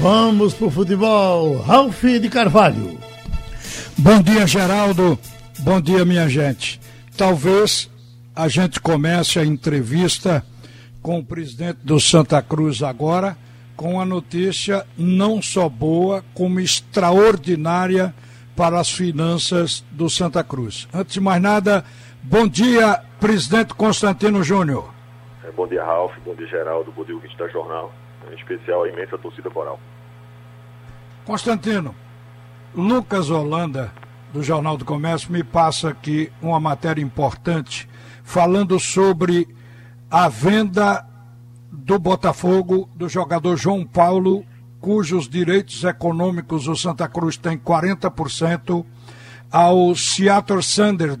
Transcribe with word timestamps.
Vamos 0.00 0.54
pro 0.54 0.70
futebol. 0.70 1.56
Ralf 1.58 2.02
de 2.02 2.28
Carvalho. 2.28 2.98
Bom 3.96 4.20
dia, 4.20 4.46
Geraldo. 4.46 5.18
Bom 5.60 5.80
dia, 5.80 6.04
minha 6.04 6.28
gente. 6.28 6.80
Talvez 7.16 7.90
a 8.34 8.48
gente 8.48 8.80
comece 8.80 9.38
a 9.38 9.44
entrevista 9.44 10.44
com 11.00 11.18
o 11.18 11.24
presidente 11.24 11.78
do 11.84 12.00
Santa 12.00 12.42
Cruz 12.42 12.82
agora, 12.82 13.36
com 13.76 14.00
a 14.00 14.04
notícia 14.04 14.84
não 14.98 15.40
só 15.40 15.68
boa, 15.68 16.24
como 16.34 16.60
extraordinária 16.60 18.12
para 18.56 18.80
as 18.80 18.90
finanças 18.90 19.84
do 19.90 20.10
Santa 20.10 20.42
Cruz. 20.42 20.88
Antes 20.92 21.14
de 21.14 21.20
mais 21.20 21.40
nada, 21.40 21.84
bom 22.22 22.48
dia, 22.48 23.00
presidente 23.20 23.74
Constantino 23.74 24.42
Júnior. 24.42 24.92
É, 25.44 25.50
bom 25.52 25.66
dia, 25.66 25.84
Ralf. 25.84 26.12
Bom 26.24 26.34
dia, 26.34 26.48
Geraldo. 26.48 26.92
Bom 26.92 27.04
dia, 27.04 27.14
ouvinte 27.14 27.36
da 27.36 27.48
Jornal. 27.48 27.92
Em 28.30 28.34
especial, 28.34 28.84
a 28.84 28.88
imensa 28.88 29.18
torcida 29.18 29.50
coral. 29.50 29.78
Constantino, 31.24 31.94
Lucas 32.74 33.30
Holanda, 33.30 33.92
do 34.32 34.42
Jornal 34.42 34.76
do 34.76 34.84
Comércio, 34.84 35.32
me 35.32 35.44
passa 35.44 35.90
aqui 35.90 36.30
uma 36.42 36.58
matéria 36.58 37.02
importante 37.02 37.88
falando 38.22 38.78
sobre 38.80 39.46
a 40.10 40.28
venda 40.28 41.06
do 41.70 41.98
Botafogo 41.98 42.88
do 42.94 43.08
jogador 43.08 43.56
João 43.56 43.84
Paulo, 43.84 44.44
cujos 44.80 45.28
direitos 45.28 45.82
econômicos 45.84 46.68
o 46.68 46.76
Santa 46.76 47.08
Cruz 47.08 47.36
tem 47.36 47.58
40%, 47.58 48.84
ao 49.50 49.94
Seattle 49.94 50.62
Sanders 50.62 51.16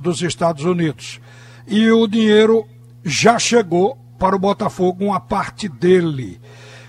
dos 0.00 0.22
Estados 0.22 0.64
Unidos. 0.64 1.20
E 1.66 1.90
o 1.90 2.06
dinheiro 2.06 2.66
já 3.04 3.38
chegou 3.38 3.98
para 4.18 4.34
o 4.34 4.38
Botafogo, 4.38 5.04
uma 5.04 5.20
parte 5.20 5.68
dele. 5.68 6.40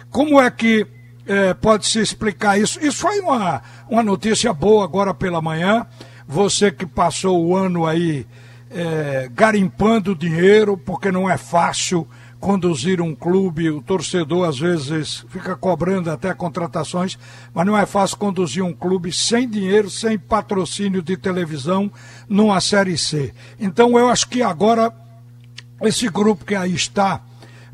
Como 0.09 0.39
é 0.39 0.49
que 0.49 0.87
é, 1.27 1.53
pode 1.53 1.87
se 1.87 1.99
explicar 1.99 2.59
isso? 2.59 2.83
Isso 2.83 2.97
foi 2.97 3.19
uma, 3.19 3.61
uma 3.87 4.03
notícia 4.03 4.51
boa 4.51 4.83
agora 4.83 5.13
pela 5.13 5.41
manhã. 5.41 5.85
Você 6.27 6.71
que 6.71 6.85
passou 6.85 7.45
o 7.45 7.55
ano 7.55 7.85
aí 7.85 8.25
é, 8.71 9.29
garimpando 9.33 10.15
dinheiro, 10.15 10.77
porque 10.77 11.11
não 11.11 11.29
é 11.29 11.37
fácil 11.37 12.07
conduzir 12.39 13.01
um 13.01 13.13
clube, 13.13 13.69
o 13.69 13.81
torcedor 13.81 14.47
às 14.47 14.57
vezes 14.57 15.25
fica 15.29 15.57
cobrando 15.57 16.09
até 16.09 16.33
contratações, 16.33 17.19
mas 17.53 17.65
não 17.65 17.77
é 17.77 17.85
fácil 17.85 18.17
conduzir 18.17 18.63
um 18.63 18.73
clube 18.73 19.11
sem 19.11 19.47
dinheiro, 19.47 19.89
sem 19.89 20.17
patrocínio 20.17 21.01
de 21.01 21.17
televisão 21.17 21.91
numa 22.29 22.61
Série 22.61 22.97
C. 22.97 23.33
Então 23.59 23.99
eu 23.99 24.07
acho 24.07 24.29
que 24.29 24.41
agora 24.41 24.93
esse 25.81 26.09
grupo 26.09 26.45
que 26.45 26.55
aí 26.55 26.73
está 26.73 27.21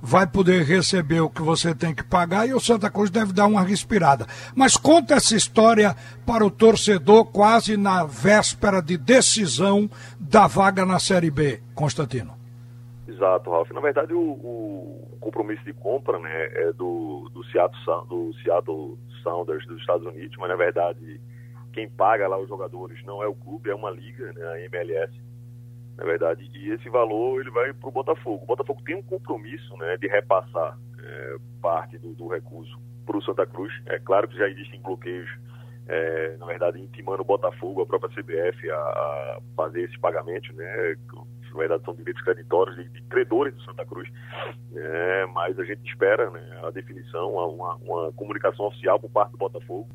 vai 0.01 0.27
poder 0.27 0.63
receber 0.63 1.21
o 1.21 1.29
que 1.29 1.41
você 1.41 1.73
tem 1.73 1.93
que 1.93 2.03
pagar 2.03 2.47
e 2.47 2.53
o 2.53 2.59
Santa 2.59 2.91
Cruz 2.91 3.09
deve 3.09 3.33
dar 3.33 3.47
uma 3.47 3.63
respirada. 3.63 4.27
Mas 4.55 4.77
conta 4.77 5.15
essa 5.15 5.35
história 5.35 5.95
para 6.25 6.45
o 6.45 6.51
torcedor 6.51 7.25
quase 7.25 7.75
na 7.75 8.03
véspera 8.05 8.81
de 8.81 8.97
decisão 8.97 9.89
da 10.19 10.45
vaga 10.45 10.85
na 10.85 10.99
Série 10.99 11.31
B, 11.31 11.59
Constantino. 11.73 12.35
Exato, 13.07 13.49
Ralf. 13.49 13.71
Na 13.71 13.81
verdade, 13.81 14.13
o, 14.13 14.19
o, 14.19 15.17
compromisso 15.19 15.63
de 15.63 15.73
compra 15.73 16.19
né, 16.19 16.49
é 16.53 16.73
do, 16.73 17.29
do, 17.33 17.43
Seattle, 17.45 18.05
do 18.07 18.31
Seattle 18.43 18.99
Sounders 19.23 19.65
dos 19.65 19.79
Estados 19.79 20.05
Unidos, 20.05 20.37
mas 20.37 20.49
na 20.49 20.55
verdade 20.55 21.19
quem 21.73 21.89
paga 21.89 22.27
lá 22.27 22.37
os 22.37 22.47
jogadores 22.47 23.03
não 23.05 23.23
é 23.23 23.27
o 23.27 23.35
clube, 23.35 23.69
é 23.69 23.75
uma 23.75 23.89
liga, 23.89 24.31
né, 24.33 24.45
a 24.45 24.59
MLS 24.61 25.13
na 25.97 26.03
verdade, 26.03 26.49
e 26.53 26.71
esse 26.71 26.89
valor 26.89 27.39
ele 27.39 27.49
vai 27.49 27.73
para 27.73 27.87
o 27.87 27.91
Botafogo. 27.91 28.43
O 28.43 28.47
Botafogo 28.47 28.81
tem 28.85 28.95
um 28.95 29.03
compromisso 29.03 29.75
né, 29.77 29.97
de 29.97 30.07
repassar 30.07 30.77
é, 30.99 31.35
parte 31.61 31.97
do, 31.97 32.13
do 32.13 32.27
recurso 32.27 32.77
para 33.05 33.17
o 33.17 33.21
Santa 33.23 33.45
Cruz. 33.45 33.73
É 33.85 33.97
claro 33.99 34.27
que 34.27 34.37
já 34.37 34.47
existem 34.49 34.81
bloqueios, 34.81 35.29
é, 35.87 36.35
na 36.37 36.45
verdade, 36.45 36.81
intimando 36.81 37.21
o 37.21 37.25
Botafogo, 37.25 37.81
a 37.81 37.85
própria 37.85 38.09
CBF, 38.09 38.69
a, 38.69 38.75
a 38.75 39.39
fazer 39.55 39.83
esses 39.83 39.97
pagamentos, 39.97 40.53
né? 40.55 40.95
Na 41.51 41.59
verdade, 41.59 41.85
são 41.85 41.95
direitos 41.95 42.21
creditórios 42.21 42.75
de, 42.75 42.89
de 42.89 43.01
credores 43.03 43.53
do 43.55 43.61
Santa 43.63 43.85
Cruz. 43.85 44.09
É, 44.75 45.25
mas 45.27 45.57
a 45.57 45.63
gente 45.63 45.89
espera 45.89 46.29
né, 46.29 46.59
a 46.61 46.71
definição, 46.71 47.31
uma, 47.31 47.75
uma 47.75 48.11
comunicação 48.11 48.65
oficial 48.65 48.99
por 48.99 49.09
parte 49.09 49.31
do 49.31 49.37
Botafogo, 49.37 49.87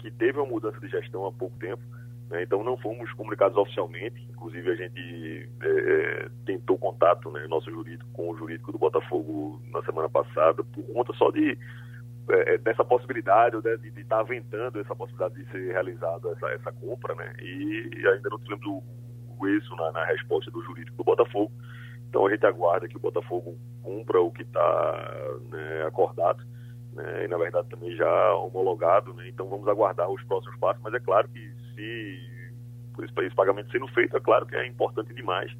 que 0.00 0.10
teve 0.10 0.38
uma 0.40 0.46
mudança 0.46 0.80
de 0.80 0.88
gestão 0.88 1.24
há 1.24 1.32
pouco 1.32 1.56
tempo 1.60 1.80
né? 2.30 2.42
Então 2.42 2.62
não 2.62 2.76
fomos 2.76 3.12
comunicados 3.12 3.56
oficialmente, 3.56 4.20
inclusive 4.30 4.70
a 4.70 4.74
gente 4.74 5.50
é, 5.62 5.68
é, 5.68 6.28
tentou 6.46 6.78
contato, 6.78 7.30
né, 7.30 7.46
nosso 7.46 7.70
jurídico, 7.70 8.10
com 8.12 8.30
o 8.30 8.36
jurídico 8.36 8.72
do 8.72 8.78
Botafogo 8.78 9.60
na 9.70 9.82
semana 9.82 10.08
passada, 10.08 10.64
por 10.64 10.82
conta 10.92 11.12
só 11.14 11.30
de 11.30 11.58
é, 12.28 12.54
é 12.54 12.58
dessa 12.58 12.84
possibilidade, 12.84 13.60
de 13.60 13.88
estar 14.00 14.16
tá 14.16 14.20
aventando 14.20 14.80
essa 14.80 14.94
possibilidade 14.94 15.34
de 15.34 15.50
ser 15.50 15.72
realizada 15.72 16.30
essa, 16.30 16.46
essa 16.48 16.72
compra, 16.72 17.14
né? 17.14 17.34
E 17.40 18.06
ainda 18.06 18.30
não 18.30 18.38
tivemos 18.38 18.66
o, 18.66 18.82
o 19.38 19.48
êxito 19.48 19.76
na, 19.76 19.92
na 19.92 20.04
resposta 20.06 20.50
do 20.50 20.62
jurídico 20.62 20.96
do 20.96 21.04
Botafogo. 21.04 21.52
Então 22.08 22.26
a 22.26 22.30
gente 22.30 22.46
aguarda 22.46 22.88
que 22.88 22.96
o 22.96 23.00
Botafogo 23.00 23.58
cumpra 23.82 24.20
o 24.20 24.30
que 24.30 24.42
está 24.42 25.36
né, 25.50 25.84
acordado. 25.86 26.42
Né, 26.92 27.24
e 27.24 27.28
na 27.28 27.36
verdade 27.36 27.68
também 27.68 27.94
já 27.96 28.34
homologado, 28.34 29.12
né, 29.14 29.28
então 29.28 29.48
vamos 29.48 29.66
aguardar 29.66 30.08
os 30.08 30.22
próximos 30.22 30.56
passos, 30.60 30.80
mas 30.80 30.94
é 30.94 31.00
claro 31.00 31.28
que 31.28 31.52
se 31.74 32.34
por 32.94 33.24
esse 33.24 33.34
pagamento 33.34 33.70
sendo 33.70 33.88
feito, 33.88 34.16
é 34.16 34.20
claro 34.20 34.46
que 34.46 34.54
é 34.56 34.66
importante 34.66 35.12
demais 35.12 35.52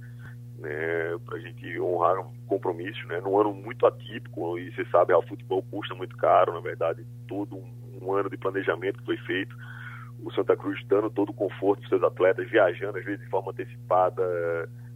né, 0.58 1.18
para 1.24 1.36
a 1.36 1.40
gente 1.40 1.78
honrar 1.80 2.18
um 2.18 2.32
compromisso, 2.46 3.06
né, 3.08 3.20
num 3.20 3.38
ano 3.38 3.52
muito 3.52 3.86
atípico, 3.86 4.58
e 4.58 4.72
você 4.74 4.84
sabe, 4.86 5.12
o 5.12 5.22
futebol 5.22 5.62
custa 5.70 5.94
muito 5.94 6.16
caro, 6.16 6.54
na 6.54 6.60
verdade, 6.60 7.04
todo 7.26 7.56
um, 7.56 7.74
um, 8.02 8.12
ano 8.12 8.30
de 8.30 8.36
planejamento 8.36 8.98
que 9.00 9.04
foi 9.04 9.16
feito, 9.18 9.54
o 10.22 10.32
Santa 10.32 10.56
Cruz 10.56 10.80
dando 10.86 11.10
todo 11.10 11.30
o 11.30 11.34
conforto 11.34 11.80
para 11.80 11.88
seus 11.90 12.02
atletas, 12.02 12.48
viajando 12.48 12.98
às 12.98 13.04
vezes 13.04 13.20
de 13.20 13.28
forma 13.28 13.50
antecipada, 13.50 14.22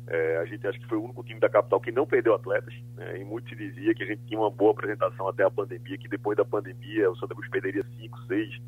é, 0.06 0.38
a 0.38 0.44
gente 0.46 0.66
acha 0.66 0.78
que 0.78 0.86
foi 0.86 0.96
o 0.96 1.04
único 1.04 1.22
time 1.22 1.40
da 1.40 1.50
capital 1.50 1.80
que 1.80 1.92
não 1.92 2.06
perdeu 2.06 2.34
atletas, 2.34 2.72
né, 2.96 3.20
e 3.20 3.24
muito 3.24 3.48
se 3.48 3.56
dizia 3.56 3.94
que 3.94 4.04
a 4.04 4.06
gente 4.06 4.22
tinha 4.26 4.38
uma 4.38 4.50
boa 4.50 4.70
apresentação 4.70 5.28
até 5.28 5.42
a 5.42 5.50
pandemia, 5.50 5.98
que 5.98 6.08
depois 6.08 6.36
da 6.36 6.44
pandemia 6.44 7.10
o 7.10 7.16
Santa 7.16 7.34
Cruz 7.34 7.50
perderia 7.50 7.84
cinco, 7.98 8.18
seis 8.26 8.58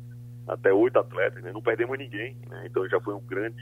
até 0.47 0.73
oito 0.73 0.97
atletas, 0.97 1.43
né? 1.43 1.51
não 1.51 1.61
perdemos 1.61 1.97
ninguém, 1.97 2.35
né? 2.49 2.63
então 2.65 2.87
já 2.89 2.99
foi 2.99 3.13
um 3.13 3.21
grande, 3.21 3.61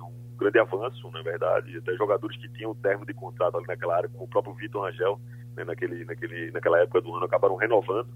um 0.00 0.36
grande 0.36 0.58
avanço, 0.58 1.10
na 1.10 1.22
verdade, 1.22 1.76
até 1.78 1.94
jogadores 1.94 2.36
que 2.36 2.48
tinham 2.50 2.74
termo 2.74 3.06
de 3.06 3.14
contrato 3.14 3.56
ali 3.56 3.66
naquela 3.66 3.96
área, 3.96 4.08
como 4.08 4.24
o 4.24 4.28
próprio 4.28 4.54
Vitor 4.54 4.86
Angel, 4.88 5.20
né? 5.56 5.64
naquele, 5.64 6.04
naquele, 6.04 6.50
naquela 6.50 6.80
época 6.80 7.00
do 7.00 7.14
ano, 7.14 7.24
acabaram 7.24 7.56
renovando, 7.56 8.08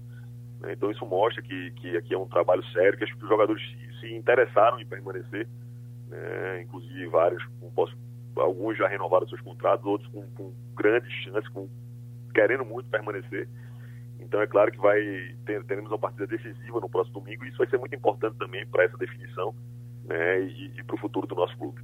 né? 0.59 0.73
então 0.73 0.91
isso 0.91 1.05
mostra 1.05 1.41
que, 1.41 1.71
que 1.71 1.97
aqui 1.97 2.13
é 2.13 2.17
um 2.17 2.27
trabalho 2.27 2.63
sério, 2.71 2.97
que 2.97 3.05
os 3.05 3.29
jogadores 3.29 3.61
se 3.99 4.13
interessaram 4.13 4.79
em 4.79 4.85
permanecer, 4.85 5.47
né? 6.07 6.61
inclusive 6.61 7.07
vários, 7.07 7.43
posso, 7.73 7.97
alguns 8.35 8.77
já 8.77 8.87
renovaram 8.87 9.27
seus 9.27 9.41
contratos, 9.41 9.85
outros 9.85 10.11
com, 10.11 10.23
com 10.31 10.53
grandes 10.75 11.11
chances, 11.23 11.47
com, 11.49 11.69
querendo 12.33 12.65
muito 12.65 12.89
permanecer, 12.89 13.47
então 14.21 14.41
é 14.41 14.47
claro 14.47 14.71
que 14.71 14.77
vai 14.77 14.99
ter, 15.45 15.63
teremos 15.65 15.91
uma 15.91 15.99
partida 15.99 16.27
decisiva 16.27 16.79
no 16.79 16.89
próximo 16.89 17.19
domingo 17.19 17.43
e 17.43 17.49
isso 17.49 17.57
vai 17.57 17.67
ser 17.67 17.77
muito 17.77 17.95
importante 17.95 18.37
também 18.37 18.65
para 18.67 18.83
essa 18.83 18.97
definição 18.97 19.53
né, 20.05 20.41
e, 20.41 20.71
e 20.77 20.83
para 20.83 20.95
o 20.95 20.99
futuro 20.99 21.27
do 21.27 21.35
nosso 21.35 21.57
clube. 21.57 21.81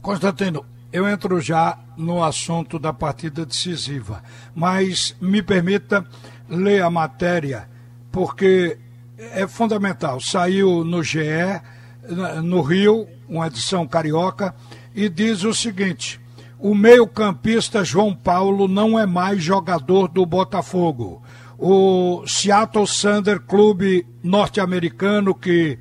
Constantino, 0.00 0.64
eu 0.92 1.08
entro 1.08 1.40
já 1.40 1.78
no 1.96 2.22
assunto 2.22 2.78
da 2.78 2.92
partida 2.92 3.44
decisiva, 3.44 4.22
mas 4.54 5.16
me 5.20 5.42
permita 5.42 6.06
ler 6.48 6.82
a 6.82 6.90
matéria, 6.90 7.68
porque 8.12 8.78
é 9.18 9.46
fundamental. 9.46 10.20
Saiu 10.20 10.84
no 10.84 11.02
GE, 11.02 11.20
no 12.42 12.62
Rio, 12.62 13.08
uma 13.28 13.48
edição 13.48 13.86
carioca, 13.86 14.54
e 14.94 15.08
diz 15.08 15.44
o 15.44 15.52
seguinte: 15.52 16.20
o 16.58 16.74
meio-campista 16.74 17.84
João 17.84 18.14
Paulo 18.14 18.66
não 18.66 18.98
é 18.98 19.04
mais 19.04 19.42
jogador 19.42 20.08
do 20.08 20.24
Botafogo 20.24 21.22
o 21.58 22.24
Seattle 22.24 22.86
Sander 22.86 23.40
Clube 23.40 24.06
norte-americano 24.22 25.34
que 25.34 25.76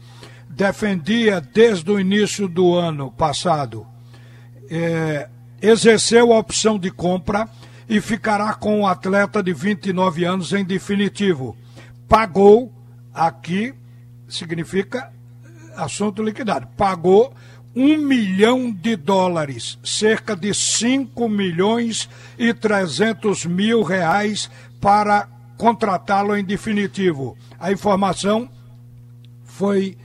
defendia 0.50 1.40
desde 1.40 1.92
o 1.92 2.00
início 2.00 2.48
do 2.48 2.74
ano 2.74 3.12
passado, 3.12 3.86
é, 4.70 5.30
exerceu 5.62 6.34
a 6.34 6.40
opção 6.40 6.80
de 6.80 6.90
compra 6.90 7.48
e 7.88 8.02
ficará 8.02 8.56
com 8.56 8.82
o 8.82 8.88
atleta 8.88 9.44
de 9.44 9.54
29 9.54 10.26
anos 10.26 10.52
em 10.52 10.66
definitivo. 10.66 11.56
Pagou, 12.10 12.74
aqui 13.14 13.74
significa 14.28 15.14
assunto 15.76 16.24
liquidado, 16.24 16.68
pagou 16.76 17.32
um 17.76 17.98
milhão 17.98 18.72
de 18.72 18.96
dólares, 18.96 19.78
cerca 19.84 20.36
de 20.36 20.52
5 20.52 21.30
milhões 21.30 22.10
e 22.36 22.52
300 22.52 23.46
mil 23.46 23.84
reais 23.84 24.50
para 24.82 25.28
contratá-lo 25.58 26.36
em 26.38 26.44
definitivo. 26.44 27.36
A 27.60 27.72
informação 27.72 28.50
foi 29.44 29.98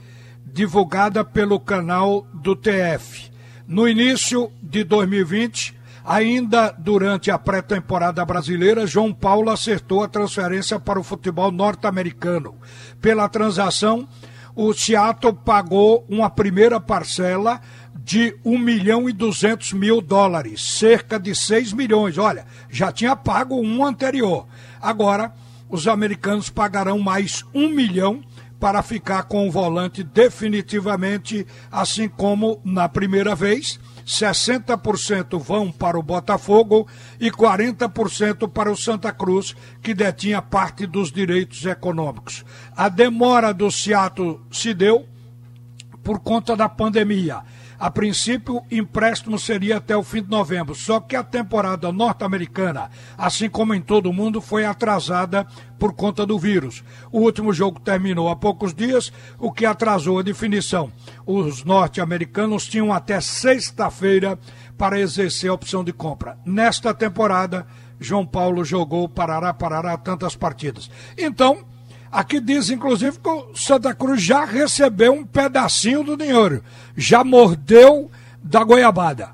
divulgada 0.45 1.23
pelo 1.23 1.59
canal 1.59 2.27
do 2.33 2.55
TF. 2.55 3.31
No 3.67 3.87
início 3.87 4.51
de 4.61 4.83
2020, 4.83 5.83
Ainda 6.05 6.75
durante 6.77 7.31
a 7.31 7.39
pré-temporada 7.39 8.25
brasileira, 8.25 8.85
João 8.85 9.13
Paulo 9.13 9.49
acertou 9.49 10.03
a 10.03 10.07
transferência 10.07 10.77
para 10.77 10.99
o 10.99 11.03
futebol 11.03 11.49
norte-americano. 11.49 12.55
Pela 12.99 13.29
transação, 13.29 14.05
o 14.53 14.73
Seattle 14.73 15.33
pagou 15.33 16.05
uma 16.09 16.29
primeira 16.29 16.77
parcela 16.79 17.61
de 17.95 18.37
1 18.43 18.57
milhão 18.57 19.07
e 19.07 19.13
200 19.13 19.71
mil 19.73 20.01
dólares, 20.01 20.61
cerca 20.77 21.17
de 21.17 21.33
6 21.33 21.71
milhões. 21.71 22.17
Olha, 22.17 22.45
já 22.69 22.91
tinha 22.91 23.15
pago 23.15 23.55
um 23.55 23.85
anterior. 23.85 24.45
Agora, 24.81 25.31
os 25.73 25.87
americanos 25.87 26.51
pagarão 26.51 26.99
mais 26.99 27.43
1 27.51 27.69
milhão 27.69 28.21
para 28.59 28.83
ficar 28.83 29.23
com 29.23 29.47
o 29.47 29.51
volante 29.51 30.03
definitivamente, 30.03 31.47
assim 31.71 32.07
como 32.07 32.61
na 32.63 32.87
primeira 32.87 33.33
vez. 33.33 33.79
60% 34.05 35.39
vão 35.39 35.71
para 35.71 35.97
o 35.97 36.03
Botafogo 36.03 36.87
e 37.19 37.31
40% 37.31 38.47
para 38.51 38.71
o 38.71 38.77
Santa 38.77 39.11
Cruz, 39.11 39.55
que 39.81 39.95
detinha 39.95 40.43
parte 40.43 40.85
dos 40.85 41.11
direitos 41.11 41.65
econômicos. 41.65 42.45
A 42.77 42.87
demora 42.87 43.51
do 43.51 43.71
Seattle 43.71 44.41
se 44.51 44.75
deu 44.75 45.07
por 46.03 46.19
conta 46.19 46.55
da 46.55 46.69
pandemia. 46.69 47.41
A 47.79 47.89
princípio, 47.89 48.63
empréstimo 48.71 49.37
seria 49.37 49.77
até 49.77 49.95
o 49.95 50.03
fim 50.03 50.21
de 50.21 50.29
novembro, 50.29 50.75
só 50.75 50.99
que 50.99 51.15
a 51.15 51.23
temporada 51.23 51.91
norte-americana, 51.91 52.89
assim 53.17 53.49
como 53.49 53.73
em 53.73 53.81
todo 53.81 54.09
o 54.09 54.13
mundo, 54.13 54.39
foi 54.39 54.65
atrasada 54.65 55.45
por 55.77 55.93
conta 55.93 56.25
do 56.25 56.39
vírus. 56.39 56.83
O 57.11 57.19
último 57.19 57.51
jogo 57.51 57.79
terminou 57.79 58.29
há 58.29 58.35
poucos 58.35 58.73
dias, 58.73 59.11
o 59.37 59.51
que 59.51 59.65
atrasou 59.65 60.19
a 60.19 60.23
definição. 60.23 60.91
Os 61.25 61.63
norte-americanos 61.63 62.67
tinham 62.67 62.93
até 62.93 63.19
sexta-feira 63.19 64.39
para 64.77 64.99
exercer 64.99 65.49
a 65.49 65.53
opção 65.53 65.83
de 65.83 65.91
compra. 65.91 66.37
Nesta 66.45 66.93
temporada, 66.93 67.67
João 67.99 68.25
Paulo 68.25 68.63
jogou 68.63 69.07
parará, 69.09 69.53
parará 69.53 69.97
tantas 69.97 70.35
partidas. 70.35 70.89
Então, 71.17 71.65
Aqui 72.13 72.39
diz, 72.39 72.69
inclusive, 72.69 73.19
que 73.19 73.27
o 73.27 73.55
Santa 73.55 73.95
Cruz 73.95 74.21
já 74.21 74.45
recebeu 74.45 75.13
um 75.13 75.25
pedacinho 75.25 76.03
do 76.03 76.15
dinheiro. 76.15 76.61
Já 76.95 77.23
mordeu 77.23 78.11
da 78.43 78.63
goiabada. 78.63 79.29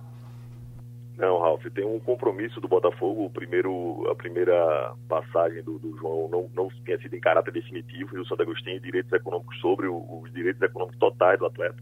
Não, 1.17 1.39
Ralf, 1.39 1.61
tem 1.75 1.85
um 1.85 1.99
compromisso 1.99 2.61
do 2.61 2.69
Botafogo. 2.69 3.25
O 3.25 3.29
primeiro, 3.29 4.09
a 4.09 4.15
primeira 4.15 4.93
passagem 5.09 5.61
do, 5.61 5.77
do 5.77 5.97
João 5.97 6.29
não, 6.29 6.49
não 6.55 6.69
tinha 6.85 6.97
sido 6.99 7.13
em 7.13 7.19
caráter 7.19 7.51
definitivo 7.51 8.15
e 8.15 8.21
o 8.21 8.25
Cruz 8.25 8.63
tem 8.63 8.79
direitos 8.79 9.11
econômicos 9.11 9.59
sobre 9.59 9.87
o, 9.87 9.97
os 10.23 10.31
direitos 10.31 10.61
econômicos 10.61 10.97
totais 10.97 11.37
do 11.37 11.47
atleta. 11.47 11.75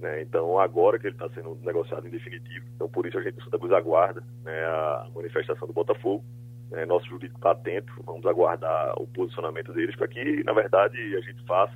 Né? 0.00 0.22
Então, 0.22 0.58
agora 0.58 0.98
que 0.98 1.08
ele 1.08 1.14
está 1.14 1.28
sendo 1.34 1.58
negociado 1.62 2.06
em 2.06 2.10
definitivo, 2.10 2.64
então 2.74 2.88
por 2.88 3.04
isso 3.04 3.18
a 3.18 3.22
gente, 3.22 3.38
o 3.38 3.44
Santa 3.44 3.58
Cruz, 3.58 3.72
aguarda 3.74 4.22
né, 4.42 4.64
a 4.64 5.08
manifestação 5.14 5.68
do 5.68 5.74
Botafogo. 5.74 6.24
É, 6.72 6.84
nosso 6.84 7.06
jurídico 7.06 7.38
está 7.38 7.52
atento, 7.52 7.92
vamos 8.04 8.26
aguardar 8.26 8.94
o 9.00 9.06
posicionamento 9.06 9.72
deles 9.72 9.94
para 9.94 10.08
que, 10.08 10.42
na 10.44 10.52
verdade, 10.52 10.96
a 11.16 11.20
gente 11.20 11.44
faça 11.46 11.72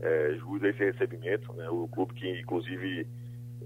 é, 0.00 0.34
jus 0.34 0.62
a 0.62 0.68
esse 0.68 0.84
recebimento. 0.84 1.52
Né? 1.54 1.68
O 1.70 1.88
clube 1.88 2.12
que, 2.14 2.28
inclusive, 2.40 3.06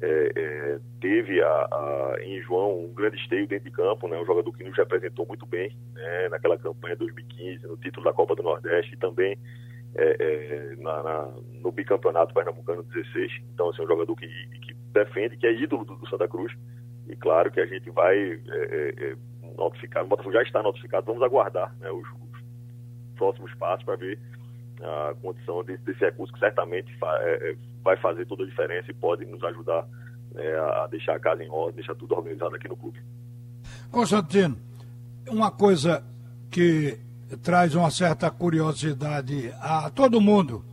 é, 0.00 0.32
é, 0.37 0.79
teve 1.00 1.43
a, 1.43 1.49
a, 1.49 2.17
em 2.23 2.41
João 2.43 2.85
um 2.85 2.94
grande 2.94 3.17
esteio 3.17 3.47
dentro 3.47 3.69
de 3.69 3.76
campo, 3.76 4.06
né? 4.06 4.20
um 4.20 4.26
jogador 4.26 4.53
que 4.53 4.64
nos 4.64 4.76
representou 4.76 5.26
muito 5.26 5.44
bem 5.47 5.76
né? 5.94 6.29
naquela 6.29 6.56
campanha 6.56 6.97
2015, 6.97 7.67
no 7.67 7.76
título 7.76 8.05
da 8.05 8.12
Copa 8.12 8.37
do 8.37 8.43
Nordeste 8.43 8.94
e 8.94 8.99
também 8.99 9.37
é, 9.94 10.17
é, 10.19 10.76
na, 10.76 11.03
na, 11.03 11.35
no 11.61 11.70
bicampeonato 11.73 12.32
pernambucano 12.32 12.82
16. 12.85 13.32
Então, 13.53 13.69
assim, 13.70 13.82
um 13.82 13.88
jogador 13.88 14.15
que, 14.17 14.26
que 14.26 14.75
defende, 14.93 15.37
que 15.37 15.47
é 15.47 15.53
ídolo 15.53 15.85
do, 15.85 15.97
do 15.97 16.08
Santa 16.08 16.29
Cruz. 16.29 16.53
E 17.08 17.17
claro 17.17 17.50
que 17.50 17.61
a 17.61 17.67
gente 17.67 17.91
vai 17.91 18.41
notificado, 19.56 20.06
o 20.06 20.08
Botafogo 20.08 20.34
já 20.34 20.43
está 20.43 20.62
notificado, 20.62 21.06
vamos 21.06 21.22
aguardar 21.22 21.75
né, 21.78 21.90
os, 21.90 22.06
os, 22.08 22.43
próximos 23.16 23.54
passos 23.54 23.84
para 23.84 23.96
ver 23.96 24.19
a 24.81 25.14
condição 25.20 25.62
desse, 25.62 25.82
desse 25.84 26.00
recurso 26.00 26.32
que 26.32 26.40
certamente 26.40 26.93
fa, 26.99 27.19
é, 27.20 27.50
é, 27.50 27.56
vai 27.84 27.96
fazer 27.99 28.26
toda 28.26 28.43
a 28.43 28.46
diferença 28.46 28.90
e 28.90 28.94
pode 28.94 29.25
nos 29.25 29.43
ajudar 29.44 29.87
né, 30.34 30.58
a 30.58 30.87
deixar 30.88 31.16
a 31.16 31.20
casa 31.20 31.44
em 31.44 31.50
ordem, 31.50 31.76
deixar 31.76 31.94
tudo 31.94 32.14
organizado 32.14 32.56
aqui 32.56 32.69
no 32.69 32.76
clube. 32.76 33.00
Constantino, 33.90 34.56
uma 35.28 35.50
coisa 35.50 36.05
que 36.50 36.98
traz 37.43 37.75
uma 37.75 37.90
certa 37.90 38.31
curiosidade 38.31 39.52
a 39.60 39.90
todo 39.90 40.20
mundo 40.20 40.64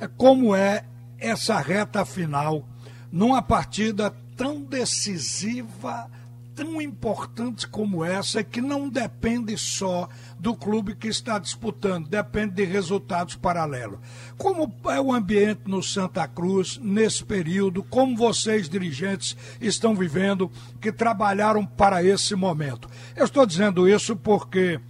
é 0.00 0.06
como 0.06 0.54
é 0.54 0.84
essa 1.18 1.58
reta 1.58 2.04
final 2.04 2.64
numa 3.10 3.42
partida 3.42 4.12
tão 4.36 4.62
decisiva 4.62 6.08
tão 6.56 6.80
importante 6.80 7.68
como 7.68 8.02
essa 8.02 8.40
é 8.40 8.42
que 8.42 8.62
não 8.62 8.88
depende 8.88 9.56
só 9.58 10.08
do 10.38 10.56
clube 10.56 10.96
que 10.96 11.06
está 11.06 11.38
disputando, 11.38 12.08
depende 12.08 12.54
de 12.54 12.64
resultados 12.64 13.36
paralelos. 13.36 13.98
Como 14.38 14.74
é 14.90 14.98
o 14.98 15.12
ambiente 15.12 15.60
no 15.66 15.82
Santa 15.82 16.26
Cruz 16.26 16.78
nesse 16.82 17.22
período? 17.22 17.82
Como 17.82 18.16
vocês, 18.16 18.70
dirigentes, 18.70 19.36
estão 19.60 19.94
vivendo 19.94 20.50
que 20.80 20.90
trabalharam 20.90 21.66
para 21.66 22.02
esse 22.02 22.34
momento? 22.34 22.88
Eu 23.14 23.26
estou 23.26 23.44
dizendo 23.44 23.86
isso 23.86 24.16
porque 24.16 24.80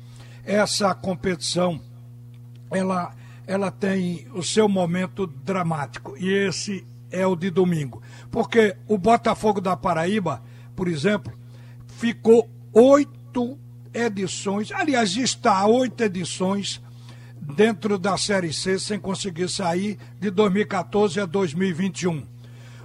essa 0.45 0.95
competição 0.95 1.81
ela, 2.71 3.13
ela 3.45 3.73
tem 3.73 4.29
o 4.33 4.43
seu 4.43 4.69
momento 4.69 5.27
dramático 5.27 6.17
e 6.17 6.33
esse 6.33 6.87
é 7.11 7.27
o 7.27 7.35
de 7.35 7.51
domingo. 7.51 8.01
Porque 8.31 8.77
o 8.87 8.97
Botafogo 8.97 9.61
da 9.61 9.77
Paraíba, 9.77 10.41
por 10.77 10.87
exemplo, 10.87 11.33
ficou 11.97 12.49
oito 12.73 13.59
edições, 13.93 14.71
aliás, 14.71 15.17
está 15.17 15.67
oito 15.67 16.03
edições 16.03 16.83
dentro 17.41 17.99
da 17.99 18.19
Série 18.19 18.53
C 18.53 18.79
sem 18.79 18.99
conseguir 18.99 19.49
sair 19.49 19.99
de 20.21 20.31
2014 20.31 21.21
a 21.21 21.25
2021. 21.25 22.23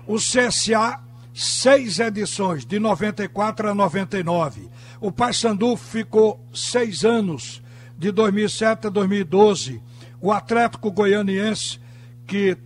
O 0.08 0.16
CSA, 0.16 1.00
seis 1.34 2.00
edições, 2.00 2.66
de 2.66 2.80
94 2.80 3.70
a 3.70 3.76
99. 3.76 4.70
O 5.02 5.12
Paysandu 5.12 5.76
ficou 5.76 6.40
seis 6.54 7.04
anos, 7.04 7.62
de 7.98 8.12
2007 8.12 8.88
a 8.88 8.90
2012. 8.90 9.82
O 10.22 10.32
Atlético 10.32 10.90
Goianiense, 10.92 11.80
que 12.26 12.58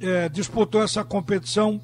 eh, 0.00 0.28
disputou 0.28 0.82
essa 0.82 1.02
competição 1.02 1.80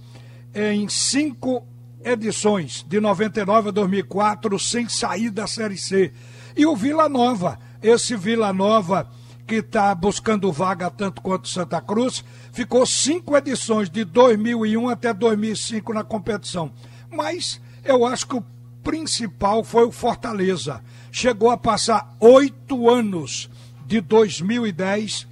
em 0.55 0.89
cinco 0.89 1.67
edições, 2.05 2.85
de 2.89 3.01
99 3.01 3.69
a 3.69 3.73
2004, 3.73 4.59
sem 4.59 4.89
sair 4.89 5.31
da 5.31 5.47
Série 5.47 5.79
C. 5.79 6.13
E 6.57 6.67
o 6.67 6.75
Vila 6.75 7.09
Nova, 7.09 7.59
esse 7.83 8.17
Vila 8.17 8.53
Nova 8.53 9.09
que 9.51 9.57
está 9.57 9.93
buscando 9.97 10.53
vaga 10.53 10.89
tanto 10.89 11.21
quanto 11.21 11.49
Santa 11.49 11.81
Cruz, 11.81 12.25
ficou 12.53 12.87
cinco 12.87 13.37
edições, 13.37 13.91
de 13.91 14.05
2001 14.05 14.89
até 14.89 15.13
2005 15.13 15.93
na 15.93 16.05
competição. 16.05 16.71
Mas 17.11 17.61
eu 17.85 18.07
acho 18.07 18.29
que 18.29 18.37
o 18.37 18.45
principal 18.85 19.65
foi 19.65 19.85
o 19.85 19.91
Fortaleza. 19.91 20.81
Chegou 21.11 21.51
a 21.51 21.57
passar 21.57 22.15
oito 22.21 22.89
anos, 22.89 23.51
de 23.87 24.01
2010 24.01 25.27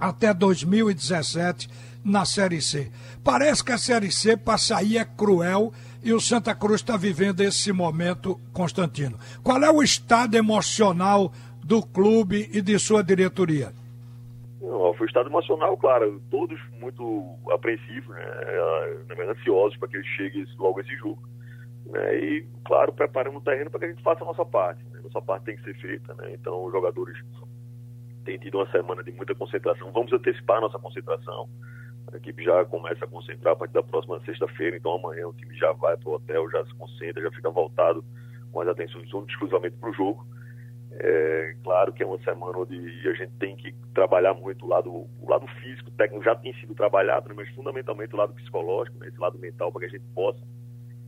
até 0.00 0.32
2017, 0.32 1.68
na 2.02 2.24
Série 2.24 2.62
C. 2.62 2.90
Parece 3.22 3.62
que 3.62 3.72
a 3.72 3.78
Série 3.78 4.10
C 4.10 4.38
para 4.38 4.56
sair 4.56 4.96
é 4.96 5.04
cruel 5.04 5.70
e 6.04 6.12
o 6.12 6.20
Santa 6.20 6.54
Cruz 6.54 6.82
está 6.82 6.96
vivendo 6.96 7.40
esse 7.40 7.72
momento, 7.72 8.38
Constantino. 8.52 9.18
Qual 9.42 9.62
é 9.62 9.70
o 9.70 9.82
estado 9.82 10.36
emocional 10.36 11.32
do 11.64 11.82
clube 11.82 12.50
e 12.52 12.60
de 12.60 12.78
sua 12.78 13.02
diretoria? 13.02 13.72
Não, 14.60 14.90
o 14.90 15.04
estado 15.04 15.30
emocional, 15.30 15.76
claro, 15.78 16.20
todos 16.30 16.60
muito 16.78 17.24
apreensivos, 17.50 18.14
né, 18.14 18.22
é, 18.22 19.30
ansiosos 19.30 19.78
para 19.78 19.88
que 19.88 19.96
ele 19.96 20.06
chegue 20.16 20.44
logo 20.58 20.80
esse 20.80 20.94
jogo. 20.96 21.22
Né, 21.86 22.18
e, 22.18 22.46
claro, 22.66 22.92
preparando 22.92 23.38
o 23.38 23.40
terreno 23.40 23.70
para 23.70 23.80
que 23.80 23.86
a 23.86 23.88
gente 23.88 24.02
faça 24.02 24.22
a 24.22 24.26
nossa 24.26 24.44
parte. 24.44 24.84
Né, 24.90 25.00
nossa 25.02 25.22
parte 25.22 25.44
tem 25.44 25.56
que 25.56 25.64
ser 25.64 25.74
feita. 25.80 26.12
Né, 26.14 26.32
então, 26.34 26.64
os 26.64 26.72
jogadores 26.72 27.16
têm 28.26 28.38
tido 28.38 28.58
uma 28.58 28.70
semana 28.70 29.02
de 29.02 29.10
muita 29.12 29.34
concentração. 29.34 29.90
Vamos 29.92 30.12
antecipar 30.12 30.58
a 30.58 30.62
nossa 30.62 30.78
concentração. 30.78 31.48
A 32.12 32.16
equipe 32.16 32.44
já 32.44 32.64
começa 32.64 33.04
a 33.04 33.08
concentrar 33.08 33.54
a 33.54 33.56
partir 33.56 33.74
da 33.74 33.82
próxima 33.82 34.20
sexta-feira, 34.20 34.76
então 34.76 34.94
amanhã 34.94 35.26
o 35.26 35.32
time 35.32 35.56
já 35.56 35.72
vai 35.72 35.96
para 35.96 36.08
o 36.08 36.14
hotel, 36.14 36.50
já 36.50 36.64
se 36.64 36.74
concentra, 36.74 37.22
já 37.22 37.30
fica 37.30 37.50
voltado 37.50 38.04
com 38.52 38.60
as 38.60 38.68
atenções 38.68 39.08
exclusivamente 39.28 39.76
para 39.76 39.90
o 39.90 39.92
jogo. 39.92 40.26
É, 40.92 41.56
claro 41.64 41.92
que 41.92 42.04
é 42.04 42.06
uma 42.06 42.18
semana 42.22 42.58
onde 42.58 42.76
a 43.08 43.14
gente 43.14 43.32
tem 43.40 43.56
que 43.56 43.74
trabalhar 43.92 44.32
muito 44.32 44.64
o 44.64 44.68
lado, 44.68 44.92
o 44.92 45.28
lado 45.28 45.46
físico, 45.60 45.88
o 45.88 45.92
técnico 45.92 46.24
já 46.24 46.36
tem 46.36 46.54
sido 46.54 46.72
trabalhado, 46.74 47.28
né, 47.28 47.34
mas 47.36 47.48
fundamentalmente 47.48 48.14
o 48.14 48.18
lado 48.18 48.32
psicológico, 48.32 48.98
né, 48.98 49.08
esse 49.08 49.18
lado 49.18 49.36
mental, 49.36 49.72
para 49.72 49.80
que 49.80 49.86
a 49.86 49.98
gente 49.98 50.04
possa 50.14 50.38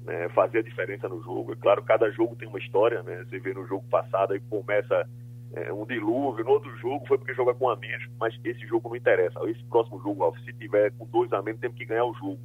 né, 0.07 0.29
fazer 0.31 0.59
a 0.59 0.63
diferença 0.63 1.09
no 1.09 1.23
jogo. 1.23 1.53
É 1.53 1.57
claro, 1.57 1.83
cada 1.83 2.11
jogo 2.11 2.35
tem 2.37 2.49
uma 2.49 2.59
história, 2.59 3.03
né? 3.03 3.25
Você 3.25 3.39
vê 3.39 3.53
no 3.53 3.67
jogo 3.67 3.85
passado 3.89 4.35
e 4.35 4.41
começa 4.41 5.09
é, 5.55 5.73
um 5.73 5.87
dilúvio, 5.87 6.45
no 6.45 6.51
outro 6.51 6.75
jogo 6.79 7.07
foi 7.07 7.19
porque 7.19 7.35
joga 7.35 7.55
com 7.55 7.69
a 7.69 7.77
menos, 7.77 8.07
mas 8.19 8.35
esse 8.45 8.67
jogo 8.67 8.89
não 8.89 8.97
interessa. 8.97 9.39
Esse 9.49 9.63
próximo 9.65 10.01
jogo, 10.03 10.35
se 10.45 10.53
tiver 10.55 10.93
com 10.93 11.07
dois 11.07 11.33
a 11.33 11.43
menos, 11.43 11.61
temos 11.61 11.77
que 11.77 11.85
ganhar 11.85 12.05
o 12.05 12.15
jogo. 12.15 12.39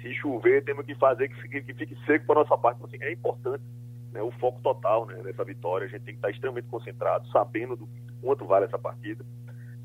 Se 0.00 0.14
chover, 0.14 0.64
temos 0.64 0.86
que 0.86 0.94
fazer 0.94 1.28
que 1.28 1.40
fique, 1.42 1.62
que 1.62 1.74
fique 1.74 2.06
seco 2.06 2.26
para 2.26 2.40
nossa 2.40 2.56
parte. 2.56 2.78
Então, 2.78 2.88
assim, 2.88 3.02
é 3.02 3.12
importante 3.12 3.64
né, 4.12 4.22
o 4.22 4.30
foco 4.32 4.60
total 4.62 5.06
né, 5.06 5.20
nessa 5.22 5.44
vitória. 5.44 5.86
A 5.86 5.90
gente 5.90 6.02
tem 6.02 6.14
que 6.14 6.18
estar 6.18 6.30
extremamente 6.30 6.68
concentrado, 6.68 7.28
sabendo 7.28 7.76
do 7.76 7.88
quanto 8.20 8.44
vale 8.46 8.66
essa 8.66 8.78
partida, 8.78 9.24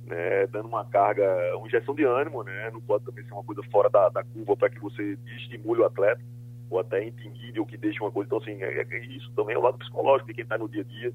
né, 0.05 0.47
dando 0.47 0.67
uma 0.67 0.85
carga, 0.85 1.25
uma 1.57 1.67
injeção 1.67 1.95
de 1.95 2.03
ânimo, 2.03 2.43
né, 2.43 2.69
não 2.71 2.81
pode 2.81 3.05
também 3.05 3.23
ser 3.25 3.33
uma 3.33 3.43
coisa 3.43 3.61
fora 3.71 3.89
da, 3.89 4.09
da 4.09 4.23
curva 4.23 4.55
para 4.55 4.69
que 4.69 4.79
você 4.79 5.17
estimule 5.37 5.81
o 5.81 5.85
atleta 5.85 6.21
ou 6.69 6.79
até 6.79 7.03
intimide 7.03 7.59
ou 7.59 7.65
que 7.65 7.77
deixe 7.77 7.99
uma 7.99 8.11
coisa. 8.11 8.27
Então, 8.27 8.39
assim, 8.39 8.61
é, 8.63 8.81
é, 8.81 9.05
isso 9.05 9.31
também 9.33 9.55
é 9.55 9.59
o 9.59 9.61
lado 9.61 9.77
psicológico 9.77 10.27
de 10.27 10.33
quem 10.33 10.43
está 10.43 10.57
no 10.57 10.69
dia 10.69 10.81
a 10.81 10.85
dia, 10.85 11.13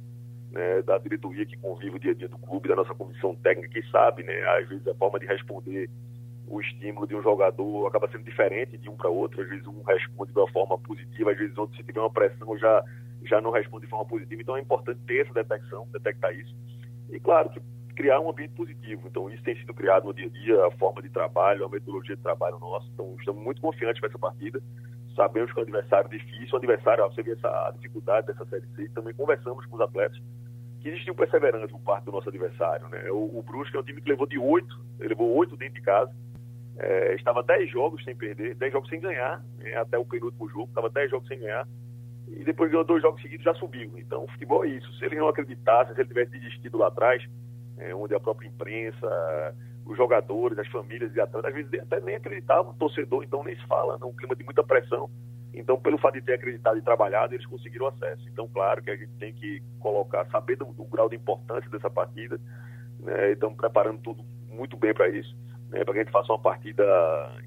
né, 0.58 0.82
da 0.82 0.98
diretoria 0.98 1.46
que 1.46 1.56
convive 1.56 1.96
o 1.96 1.98
dia 2.00 2.10
a 2.10 2.14
dia 2.14 2.28
do 2.28 2.36
clube, 2.38 2.68
da 2.68 2.74
nossa 2.74 2.92
comissão 2.94 3.34
técnica 3.36 3.80
que 3.80 3.90
sabe, 3.90 4.24
né, 4.24 4.34
às 4.58 4.68
vezes 4.68 4.86
a 4.88 4.94
forma 4.94 5.18
de 5.20 5.26
responder 5.26 5.88
o 6.48 6.60
estímulo 6.60 7.06
de 7.06 7.14
um 7.14 7.22
jogador 7.22 7.86
acaba 7.86 8.08
sendo 8.10 8.24
diferente 8.24 8.76
de 8.76 8.88
um 8.88 8.96
para 8.96 9.08
outro. 9.08 9.40
Às 9.40 9.48
vezes 9.48 9.66
um 9.66 9.82
responde 9.82 10.32
de 10.32 10.38
uma 10.38 10.50
forma 10.50 10.78
positiva, 10.78 11.30
às 11.30 11.38
vezes 11.38 11.56
outro, 11.56 11.76
se 11.76 11.84
tiver 11.84 12.00
uma 12.00 12.10
pressão, 12.10 12.58
já, 12.58 12.84
já 13.24 13.40
não 13.40 13.50
responde 13.50 13.84
de 13.84 13.90
forma 13.90 14.06
positiva. 14.06 14.42
Então 14.42 14.56
é 14.56 14.60
importante 14.60 14.98
ter 15.06 15.24
essa 15.24 15.34
detecção, 15.34 15.86
detectar 15.92 16.34
isso. 16.34 16.54
E 17.10 17.20
claro 17.20 17.50
que 17.50 17.60
criar 17.94 18.20
um 18.20 18.30
ambiente 18.30 18.54
positivo. 18.54 19.06
Então 19.06 19.28
isso 19.30 19.42
tem 19.42 19.56
sido 19.56 19.74
criado 19.74 20.06
no 20.06 20.14
dia 20.14 20.26
a 20.26 20.30
dia, 20.30 20.66
a 20.66 20.70
forma 20.72 21.02
de 21.02 21.10
trabalho, 21.10 21.66
a 21.66 21.68
metodologia 21.68 22.16
de 22.16 22.22
trabalho 22.22 22.58
nosso. 22.58 22.88
Então 22.94 23.14
estamos 23.18 23.42
muito 23.42 23.60
confiantes 23.60 24.00
para 24.00 24.08
essa 24.08 24.18
partida. 24.18 24.60
Sabemos 25.14 25.52
que 25.52 25.58
é 25.58 25.60
um 25.60 25.64
adversário 25.64 26.08
difícil, 26.08 26.54
um 26.54 26.58
adversário, 26.58 27.04
você 27.04 27.22
vê 27.22 27.32
essa 27.32 27.72
dificuldade 27.72 28.28
dessa 28.28 28.46
Série 28.46 28.66
C, 28.76 28.88
também 28.94 29.12
conversamos 29.12 29.66
com 29.66 29.74
os 29.74 29.82
atletas 29.82 30.18
que 30.80 30.88
existiu 30.88 31.14
perseverança 31.14 31.68
por 31.68 31.80
parte 31.80 32.04
do 32.04 32.12
nosso 32.12 32.28
adversário. 32.28 32.88
Né? 32.88 33.10
O, 33.10 33.38
o 33.38 33.42
Brusque 33.42 33.76
é 33.76 33.80
um 33.80 33.82
time 33.82 34.00
que 34.00 34.08
levou 34.08 34.26
de 34.26 34.38
oito, 34.38 34.78
levou 34.98 35.34
oito 35.36 35.56
dentro 35.56 35.74
de 35.74 35.82
casa, 35.82 36.12
é, 36.78 37.14
estava 37.14 37.42
10 37.42 37.70
jogos 37.70 38.02
sem 38.04 38.14
perder, 38.14 38.54
10 38.54 38.72
jogos 38.72 38.88
sem 38.88 39.00
ganhar, 39.00 39.42
né, 39.58 39.74
até 39.76 39.98
o 39.98 40.04
penúltimo 40.04 40.48
jogo, 40.48 40.68
estava 40.68 40.88
10 40.88 41.10
jogos 41.10 41.26
sem 41.26 41.40
ganhar, 41.40 41.66
e 42.28 42.44
depois 42.44 42.70
ganhou 42.70 42.84
dois 42.84 43.02
jogos 43.02 43.20
seguidos 43.20 43.44
já 43.44 43.54
subiu. 43.54 43.92
Então 43.96 44.24
o 44.24 44.28
futebol 44.28 44.64
é 44.64 44.68
isso. 44.68 44.92
Se 44.98 45.04
ele 45.04 45.16
não 45.16 45.28
acreditasse, 45.28 45.94
se 45.94 46.00
ele 46.00 46.08
tivesse 46.08 46.30
desistido 46.30 46.78
lá 46.78 46.88
atrás, 46.88 47.24
é, 47.78 47.94
onde 47.94 48.14
a 48.14 48.20
própria 48.20 48.46
imprensa, 48.46 49.54
os 49.84 49.96
jogadores, 49.96 50.58
as 50.58 50.68
famílias 50.68 51.14
e 51.16 51.20
atletas, 51.20 51.50
às 51.50 51.54
vezes 51.54 51.80
até 51.80 52.00
nem 52.00 52.14
acreditavam, 52.14 52.72
o 52.72 52.74
torcedor, 52.74 53.24
então 53.24 53.42
nem 53.42 53.56
se 53.56 53.66
fala, 53.66 53.98
um 54.04 54.12
clima 54.12 54.36
de 54.36 54.44
muita 54.44 54.62
pressão. 54.62 55.10
Então, 55.54 55.78
pelo 55.78 55.98
fato 55.98 56.14
de 56.14 56.22
ter 56.22 56.34
acreditado 56.34 56.78
e 56.78 56.82
trabalhado, 56.82 57.34
eles 57.34 57.46
conseguiram 57.46 57.86
acesso. 57.86 58.28
Então, 58.28 58.48
claro 58.48 58.82
que 58.82 58.90
a 58.90 58.96
gente 58.96 59.12
tem 59.18 59.32
que 59.32 59.62
colocar, 59.80 60.26
saber 60.26 60.56
do, 60.56 60.66
do 60.66 60.84
grau 60.84 61.08
de 61.08 61.16
importância 61.16 61.70
dessa 61.70 61.90
partida, 61.90 62.38
né, 63.00 63.32
estamos 63.32 63.56
preparando 63.56 64.00
tudo 64.00 64.24
muito 64.50 64.76
bem 64.76 64.92
para 64.92 65.08
isso 65.08 65.34
né, 65.70 65.84
para 65.84 65.92
que 65.92 66.00
a 66.00 66.02
gente 66.02 66.12
faça 66.12 66.32
uma 66.32 66.38
partida 66.38 66.84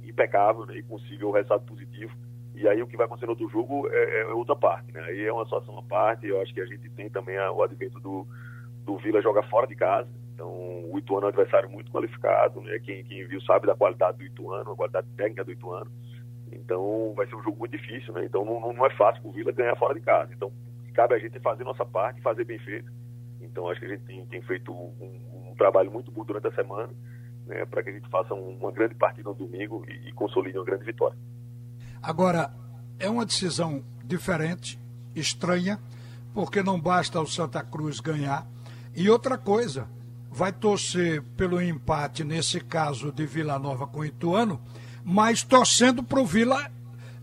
impecável 0.04 0.66
né, 0.66 0.78
e 0.78 0.84
consiga 0.84 1.26
o 1.26 1.32
resultado 1.32 1.64
positivo. 1.66 2.14
E 2.56 2.68
aí 2.68 2.82
o 2.82 2.88
que 2.88 2.98
vai 2.98 3.06
acontecer 3.06 3.26
no 3.26 3.32
outro 3.32 3.50
jogo 3.50 3.88
é, 3.90 4.22
é 4.22 4.26
outra 4.28 4.56
parte. 4.56 4.92
Né? 4.92 5.02
Aí 5.02 5.26
é 5.26 5.34
uma 5.34 5.46
situação 5.46 5.78
à 5.80 5.84
parte. 5.84 6.28
Eu 6.28 6.42
acho 6.42 6.54
que 6.54 6.62
a 6.62 6.66
gente 6.66 6.90
tem 6.90 7.10
também 7.10 7.38
a, 7.38 7.52
o 7.52 7.64
advento 7.64 8.00
do, 8.00 8.28
do 8.86 8.98
Vila 8.98 9.22
jogar 9.22 9.44
fora 9.44 9.66
de 9.66 9.76
casa. 9.76 10.10
Então 10.34 10.50
o 10.92 10.98
Ituano 10.98 11.24
é 11.24 11.26
um 11.28 11.30
adversário 11.30 11.70
muito 11.70 11.92
qualificado. 11.92 12.62
Né? 12.62 12.78
Quem, 12.80 13.04
quem 13.04 13.26
viu 13.26 13.42
sabe 13.42 13.66
da 13.66 13.76
qualidade 13.76 14.18
do 14.18 14.26
Ituano, 14.26 14.72
a 14.72 14.76
qualidade 14.76 15.08
técnica 15.16 15.44
do 15.44 15.52
Ituano. 15.52 15.92
Então 16.52 17.14
vai 17.16 17.28
ser 17.28 17.36
um 17.36 17.44
jogo 17.44 17.60
muito 17.60 17.78
difícil. 17.78 18.14
Né? 18.14 18.26
Então 18.26 18.46
não, 18.46 18.74
não 18.74 18.86
é 18.86 18.90
fácil 18.92 19.22
o 19.26 19.32
Vila 19.32 19.52
ganhar 19.52 19.76
fora 19.76 19.94
de 19.94 20.02
casa. 20.02 20.34
Então 20.34 20.52
cabe 20.94 21.16
a 21.16 21.20
gente 21.20 21.40
fazer 21.40 21.64
nossa 21.64 21.86
parte, 21.86 22.22
fazer 22.22 22.44
bem 22.44 22.60
feito. 22.60 22.92
Então 23.40 23.70
acho 23.70 23.80
que 23.80 23.86
a 23.86 23.90
gente 23.90 24.04
tem, 24.04 24.26
tem 24.26 24.42
feito 24.42 24.72
um, 24.72 25.50
um 25.50 25.56
trabalho 25.56 25.92
muito 25.92 26.12
bom 26.12 26.24
durante 26.24 26.48
a 26.48 26.52
semana 26.52 26.94
né, 27.46 27.66
para 27.66 27.84
que 27.84 27.90
a 27.90 27.94
gente 27.94 28.10
faça 28.10 28.34
uma 28.34 28.72
grande 28.72 28.96
partida 28.96 29.30
no 29.30 29.36
domingo 29.36 29.86
e, 29.88 30.10
e 30.10 30.14
consolide 30.14 30.58
uma 30.58 30.66
grande 30.66 30.86
vitória. 30.86 31.18
Agora, 32.02 32.52
é 33.00 33.10
uma 33.10 33.26
decisão 33.26 33.84
diferente, 34.04 34.80
estranha, 35.16 35.80
porque 36.34 36.64
não 36.64 36.80
basta 36.80 37.20
o 37.20 37.28
Santa 37.28 37.64
Cruz 37.64 38.00
ganhar. 38.00 38.48
E 38.96 39.10
outra 39.10 39.38
coisa, 39.38 39.88
vai 40.30 40.52
torcer 40.52 41.22
pelo 41.36 41.62
empate, 41.62 42.24
nesse 42.24 42.62
caso 42.62 43.12
de 43.12 43.26
Vila 43.26 43.60
Nova 43.60 43.86
com 43.86 44.04
Ituano, 44.04 44.62
mas 45.04 45.44
torcendo 45.44 46.04
para 46.04 46.20
o 46.20 46.26
Vila 46.26 46.70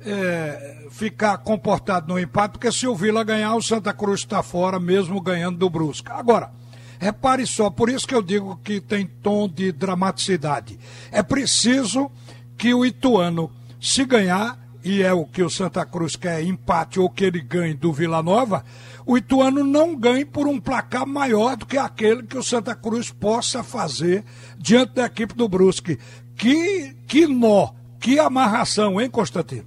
é, 0.01 0.87
ficar 0.91 1.39
comportado 1.39 2.13
no 2.13 2.19
empate, 2.19 2.53
porque 2.53 2.73
se 2.73 2.87
o 2.87 2.95
Vila 2.95 3.25
ganhar, 3.25 3.55
o 3.55 3.63
Santa 3.63 3.93
Cruz 3.93 4.21
está 4.21 4.43
fora, 4.43 4.79
mesmo 4.79 5.21
ganhando 5.21 5.59
do 5.59 5.71
Brusca. 5.71 6.15
Agora, 6.15 6.51
Repare 6.99 7.47
só, 7.47 7.71
por 7.71 7.89
isso 7.89 8.07
que 8.07 8.15
eu 8.15 8.23
digo 8.23 8.61
que 8.63 8.81
tem 8.81 9.07
tom 9.07 9.49
de 9.49 9.71
dramaticidade. 9.71 10.79
É 11.13 11.23
preciso 11.23 12.11
que 12.57 12.75
o 12.75 12.85
Ituano, 12.85 13.51
se 13.81 14.05
ganhar, 14.05 14.59
e 14.83 15.03
é 15.03 15.13
o 15.13 15.25
que 15.25 15.43
o 15.43 15.51
Santa 15.51 15.87
Cruz 15.87 16.17
quer, 16.17 16.43
empate 16.43 16.99
ou 16.99 17.09
que 17.09 17.25
ele 17.25 17.41
ganhe 17.41 17.75
do 17.75 17.93
Vila 17.93 18.21
Nova, 18.21 18.65
o 19.07 19.17
Ituano 19.17 19.63
não 19.63 19.95
ganhe 19.95 20.25
por 20.25 20.49
um 20.49 20.61
placar 20.61 21.07
maior 21.07 21.57
do 21.57 21.67
que 21.67 21.79
aquele 21.79 22.25
que 22.25 22.37
o 22.37 22.43
Santa 22.43 22.75
Cruz 22.75 23.13
possa 23.13 23.63
fazer 23.63 24.25
diante 24.59 24.95
da 24.95 25.07
equipe 25.07 25.35
do 25.35 25.49
Brusque. 25.49 25.99
Que, 26.39 26.95
que 27.09 27.27
nó, 27.27 27.71
que 28.01 28.19
amarração, 28.21 29.01
hein, 29.01 29.11
Constantino? 29.11 29.67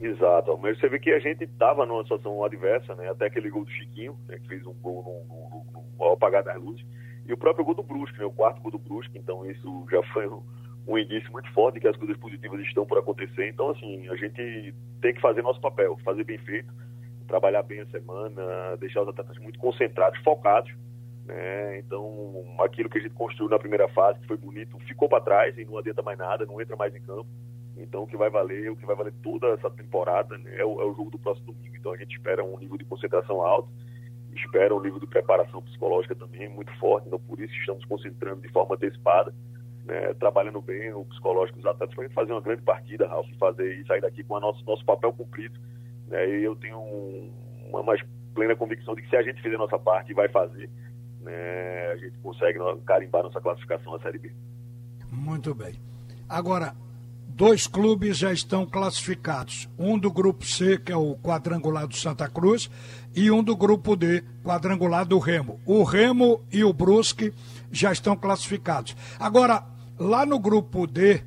Exato, 0.00 0.58
mas 0.58 0.76
você 0.80 0.88
vê 0.88 0.98
que 0.98 1.12
a 1.12 1.20
gente 1.20 1.44
estava 1.44 1.86
numa 1.86 2.02
situação 2.02 2.42
adversa, 2.44 2.92
né? 2.96 3.08
Até 3.08 3.26
aquele 3.26 3.48
gol 3.48 3.64
do 3.64 3.70
Chiquinho, 3.70 4.18
né? 4.26 4.36
que 4.40 4.48
fez 4.48 4.66
um 4.66 4.72
gol 4.72 5.24
no, 5.28 5.72
no, 5.72 5.84
no, 5.96 6.12
apagar 6.12 6.42
das 6.42 6.60
luzes, 6.60 6.84
e 7.24 7.32
o 7.32 7.36
próprio 7.36 7.64
gol 7.64 7.74
do 7.76 7.84
Brusque, 7.84 8.18
né? 8.18 8.24
O 8.24 8.32
quarto 8.32 8.60
gol 8.60 8.72
do 8.72 8.78
Brusque, 8.80 9.16
então 9.16 9.48
isso 9.48 9.86
já 9.88 10.02
foi 10.12 10.26
um, 10.26 10.42
um 10.88 10.98
indício 10.98 11.30
muito 11.30 11.48
forte 11.52 11.78
que 11.78 11.86
as 11.86 11.96
coisas 11.96 12.16
positivas 12.16 12.60
estão 12.62 12.84
por 12.84 12.98
acontecer. 12.98 13.48
Então, 13.48 13.70
assim, 13.70 14.08
a 14.08 14.16
gente 14.16 14.74
tem 15.00 15.14
que 15.14 15.20
fazer 15.20 15.40
nosso 15.42 15.60
papel, 15.60 15.96
fazer 16.04 16.24
bem 16.24 16.38
feito, 16.38 16.72
trabalhar 17.28 17.62
bem 17.62 17.80
a 17.80 17.86
semana, 17.86 18.76
deixar 18.80 19.02
os 19.02 19.08
atletas 19.08 19.38
muito 19.38 19.58
concentrados, 19.60 20.18
focados, 20.24 20.72
né? 21.24 21.78
Então, 21.78 22.44
aquilo 22.60 22.88
que 22.88 22.98
a 22.98 23.00
gente 23.00 23.14
construiu 23.14 23.50
na 23.50 23.58
primeira 23.58 23.88
fase, 23.88 24.18
que 24.20 24.26
foi 24.26 24.36
bonito, 24.36 24.78
ficou 24.80 25.08
para 25.08 25.22
trás 25.22 25.56
e 25.56 25.64
não 25.64 25.78
adianta 25.78 26.02
mais 26.02 26.18
nada, 26.18 26.46
não 26.46 26.60
entra 26.60 26.76
mais 26.76 26.94
em 26.94 27.00
campo. 27.00 27.28
Então, 27.76 28.02
o 28.02 28.06
que 28.06 28.16
vai 28.16 28.28
valer, 28.28 28.70
o 28.70 28.76
que 28.76 28.84
vai 28.84 28.96
valer 28.96 29.14
toda 29.22 29.48
essa 29.48 29.70
temporada 29.70 30.36
né, 30.38 30.56
é, 30.58 30.64
o, 30.64 30.80
é, 30.80 30.84
o, 30.84 30.94
jogo 30.94 31.10
do 31.10 31.18
próximo 31.18 31.52
domingo. 31.52 31.76
Então, 31.76 31.92
a 31.92 31.96
gente 31.96 32.16
espera 32.16 32.44
um 32.44 32.58
nível 32.58 32.76
de 32.76 32.84
concentração 32.84 33.40
alto, 33.42 33.68
espera 34.34 34.74
um 34.74 34.80
nível 34.80 34.98
de 34.98 35.06
preparação 35.06 35.62
psicológica 35.62 36.14
também 36.14 36.48
muito 36.48 36.72
forte. 36.78 37.06
Então, 37.06 37.18
por 37.20 37.40
isso, 37.40 37.54
estamos 37.54 37.84
concentrando 37.86 38.42
de 38.42 38.48
forma 38.50 38.74
antecipada, 38.74 39.34
né, 39.84 40.14
trabalhando 40.14 40.60
bem 40.60 40.92
o 40.92 41.04
psicológico 41.06 41.58
dos 41.58 41.66
atletas 41.66 41.94
para 41.94 42.08
fazer 42.10 42.32
uma 42.32 42.40
grande 42.40 42.62
partida, 42.62 43.06
Ralf, 43.06 43.26
fazer 43.38 43.74
e 43.78 43.86
sair 43.86 44.00
daqui 44.00 44.22
com 44.22 44.34
o 44.34 44.40
nosso, 44.40 44.64
nosso 44.64 44.84
papel 44.84 45.12
cumprido. 45.12 45.58
Né, 46.08 46.28
e 46.28 46.44
eu 46.44 46.54
tenho 46.56 46.78
um, 46.78 47.32
uma 47.68 47.82
mais 47.82 48.02
plena 48.34 48.54
convicção 48.54 48.94
de 48.94 49.02
que 49.02 49.08
se 49.08 49.16
a 49.16 49.22
gente 49.22 49.42
fizer 49.42 49.56
a 49.56 49.58
nossa 49.58 49.78
parte 49.78 50.12
e 50.12 50.14
vai 50.14 50.28
fazer, 50.28 50.70
né, 51.22 51.92
a 51.92 51.96
gente 51.96 52.18
consegue 52.18 52.58
carimbar 52.84 53.22
nossa 53.22 53.40
classificação 53.40 53.92
na 53.92 53.98
Série 54.00 54.18
B. 54.18 54.32
Muito 55.10 55.54
bem. 55.54 55.74
Agora, 56.28 56.74
dois 57.28 57.66
clubes 57.66 58.18
já 58.18 58.32
estão 58.32 58.66
classificados. 58.66 59.68
Um 59.78 59.98
do 59.98 60.10
grupo 60.10 60.44
C, 60.44 60.78
que 60.78 60.92
é 60.92 60.96
o 60.96 61.16
quadrangular 61.16 61.86
do 61.86 61.96
Santa 61.96 62.28
Cruz, 62.28 62.70
e 63.14 63.30
um 63.30 63.42
do 63.42 63.56
grupo 63.56 63.96
D, 63.96 64.22
quadrangular 64.42 65.06
do 65.06 65.18
Remo. 65.18 65.60
O 65.66 65.82
Remo 65.82 66.42
e 66.50 66.64
o 66.64 66.72
Brusque 66.72 67.32
já 67.70 67.92
estão 67.92 68.16
classificados. 68.16 68.96
Agora, 69.18 69.64
lá 69.98 70.26
no 70.26 70.38
grupo 70.38 70.86
D, 70.86 71.22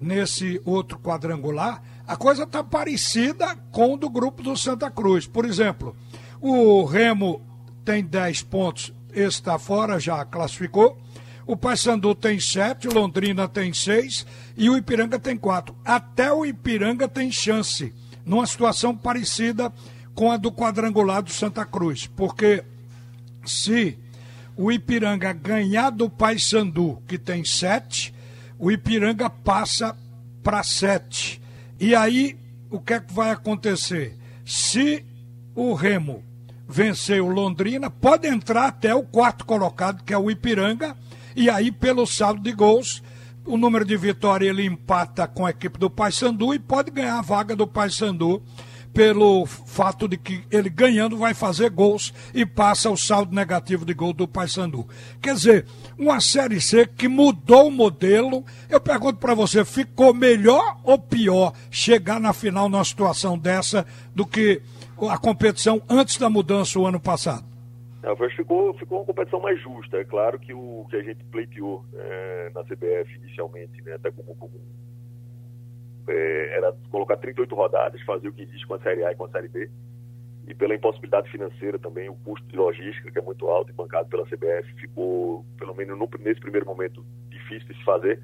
nesse 0.00 0.60
outro 0.64 0.98
quadrangular, 0.98 1.82
a 2.06 2.16
coisa 2.16 2.44
está 2.44 2.64
parecida 2.64 3.56
com 3.70 3.94
o 3.94 3.96
do 3.96 4.08
grupo 4.08 4.42
do 4.42 4.56
Santa 4.56 4.90
Cruz. 4.90 5.26
Por 5.26 5.44
exemplo, 5.44 5.94
o 6.40 6.84
Remo 6.84 7.42
tem 7.84 8.04
10 8.04 8.42
pontos, 8.44 8.92
está 9.20 9.58
fora, 9.58 9.98
já 9.98 10.24
classificou. 10.24 10.98
O 11.46 11.56
Paysandu 11.56 12.14
tem 12.14 12.38
sete, 12.38 12.88
Londrina 12.88 13.48
tem 13.48 13.72
seis 13.72 14.26
e 14.56 14.68
o 14.68 14.76
Ipiranga 14.76 15.18
tem 15.18 15.36
quatro. 15.36 15.74
Até 15.84 16.32
o 16.32 16.44
Ipiranga 16.44 17.08
tem 17.08 17.32
chance, 17.32 17.94
numa 18.24 18.46
situação 18.46 18.94
parecida 18.94 19.72
com 20.14 20.30
a 20.30 20.36
do 20.36 20.52
quadrangular 20.52 21.22
do 21.22 21.30
Santa 21.30 21.64
Cruz, 21.64 22.06
porque 22.06 22.62
se 23.46 23.98
o 24.56 24.70
Ipiranga 24.70 25.32
ganhar 25.32 25.90
do 25.90 26.10
Paysandu, 26.10 27.02
que 27.06 27.16
tem 27.16 27.44
sete, 27.44 28.12
o 28.58 28.70
Ipiranga 28.70 29.30
passa 29.30 29.96
para 30.42 30.62
sete. 30.62 31.40
E 31.78 31.94
aí, 31.94 32.36
o 32.68 32.80
que 32.80 32.94
é 32.94 33.00
que 33.00 33.12
vai 33.12 33.30
acontecer? 33.30 34.18
Se 34.44 35.04
o 35.54 35.72
Remo 35.74 36.24
vencer 36.68 37.22
o 37.22 37.28
Londrina, 37.28 37.88
pode 37.88 38.28
entrar 38.28 38.66
até 38.66 38.94
o 38.94 39.02
quarto 39.02 39.46
colocado, 39.46 40.04
que 40.04 40.12
é 40.12 40.18
o 40.18 40.30
Ipiranga, 40.30 40.94
e 41.34 41.48
aí, 41.48 41.72
pelo 41.72 42.06
saldo 42.06 42.42
de 42.42 42.52
gols, 42.52 43.02
o 43.46 43.56
número 43.56 43.84
de 43.84 43.96
vitória 43.96 44.48
ele 44.48 44.64
empata 44.64 45.26
com 45.26 45.46
a 45.46 45.50
equipe 45.50 45.78
do 45.78 45.88
Paysandu 45.88 46.52
e 46.52 46.58
pode 46.58 46.90
ganhar 46.90 47.18
a 47.18 47.22
vaga 47.22 47.56
do 47.56 47.66
Paysandu 47.66 48.42
pelo 48.92 49.46
fato 49.46 50.08
de 50.08 50.16
que 50.16 50.42
ele 50.50 50.68
ganhando 50.68 51.16
vai 51.16 51.32
fazer 51.32 51.70
gols 51.70 52.12
e 52.34 52.44
passa 52.44 52.90
o 52.90 52.96
saldo 52.96 53.34
negativo 53.34 53.84
de 53.84 53.94
gol 53.94 54.12
do 54.12 54.26
Paysandu. 54.26 54.88
Quer 55.22 55.34
dizer, 55.34 55.66
uma 55.96 56.20
Série 56.20 56.60
C 56.60 56.86
que 56.86 57.06
mudou 57.06 57.68
o 57.68 57.70
modelo. 57.70 58.44
Eu 58.68 58.80
pergunto 58.80 59.18
para 59.18 59.34
você, 59.34 59.64
ficou 59.64 60.12
melhor 60.12 60.78
ou 60.82 60.98
pior 60.98 61.52
chegar 61.70 62.20
na 62.20 62.32
final 62.32 62.68
numa 62.68 62.84
situação 62.84 63.38
dessa 63.38 63.86
do 64.14 64.26
que 64.26 64.60
a 65.02 65.18
competição 65.18 65.82
antes 65.88 66.18
da 66.18 66.28
mudança 66.30 66.78
o 66.78 66.86
ano 66.86 67.00
passado? 67.00 67.44
É, 68.02 68.30
ficou, 68.30 68.72
ficou 68.74 68.98
uma 68.98 69.06
competição 69.06 69.40
mais 69.40 69.60
justa. 69.60 69.98
É 69.98 70.04
claro 70.04 70.38
que 70.38 70.54
o 70.54 70.86
que 70.88 70.96
a 70.96 71.02
gente 71.02 71.24
pleiteou 71.24 71.84
é, 71.94 72.50
na 72.54 72.62
CBF 72.64 73.16
inicialmente, 73.16 73.82
né, 73.82 73.94
até 73.94 74.10
como, 74.10 74.34
como 74.36 74.52
é, 76.08 76.56
era 76.56 76.74
colocar 76.90 77.16
38 77.16 77.54
rodadas, 77.54 78.00
fazer 78.02 78.28
o 78.28 78.32
que 78.32 78.42
existe 78.42 78.66
com 78.66 78.74
a 78.74 78.80
Série 78.80 79.04
A 79.04 79.12
e 79.12 79.16
com 79.16 79.24
a 79.24 79.30
Série 79.30 79.48
B. 79.48 79.70
E 80.46 80.54
pela 80.54 80.74
impossibilidade 80.74 81.30
financeira 81.30 81.78
também, 81.78 82.08
o 82.08 82.14
custo 82.14 82.46
de 82.46 82.56
logística, 82.56 83.10
que 83.10 83.18
é 83.18 83.22
muito 83.22 83.46
alto 83.48 83.70
e 83.70 83.74
bancado 83.74 84.08
pela 84.08 84.24
CBF, 84.24 84.72
ficou, 84.80 85.44
pelo 85.58 85.74
menos 85.74 85.98
no, 85.98 86.08
nesse 86.20 86.40
primeiro 86.40 86.64
momento, 86.64 87.04
difícil 87.28 87.68
de 87.68 87.76
se 87.76 87.84
fazer. 87.84 88.18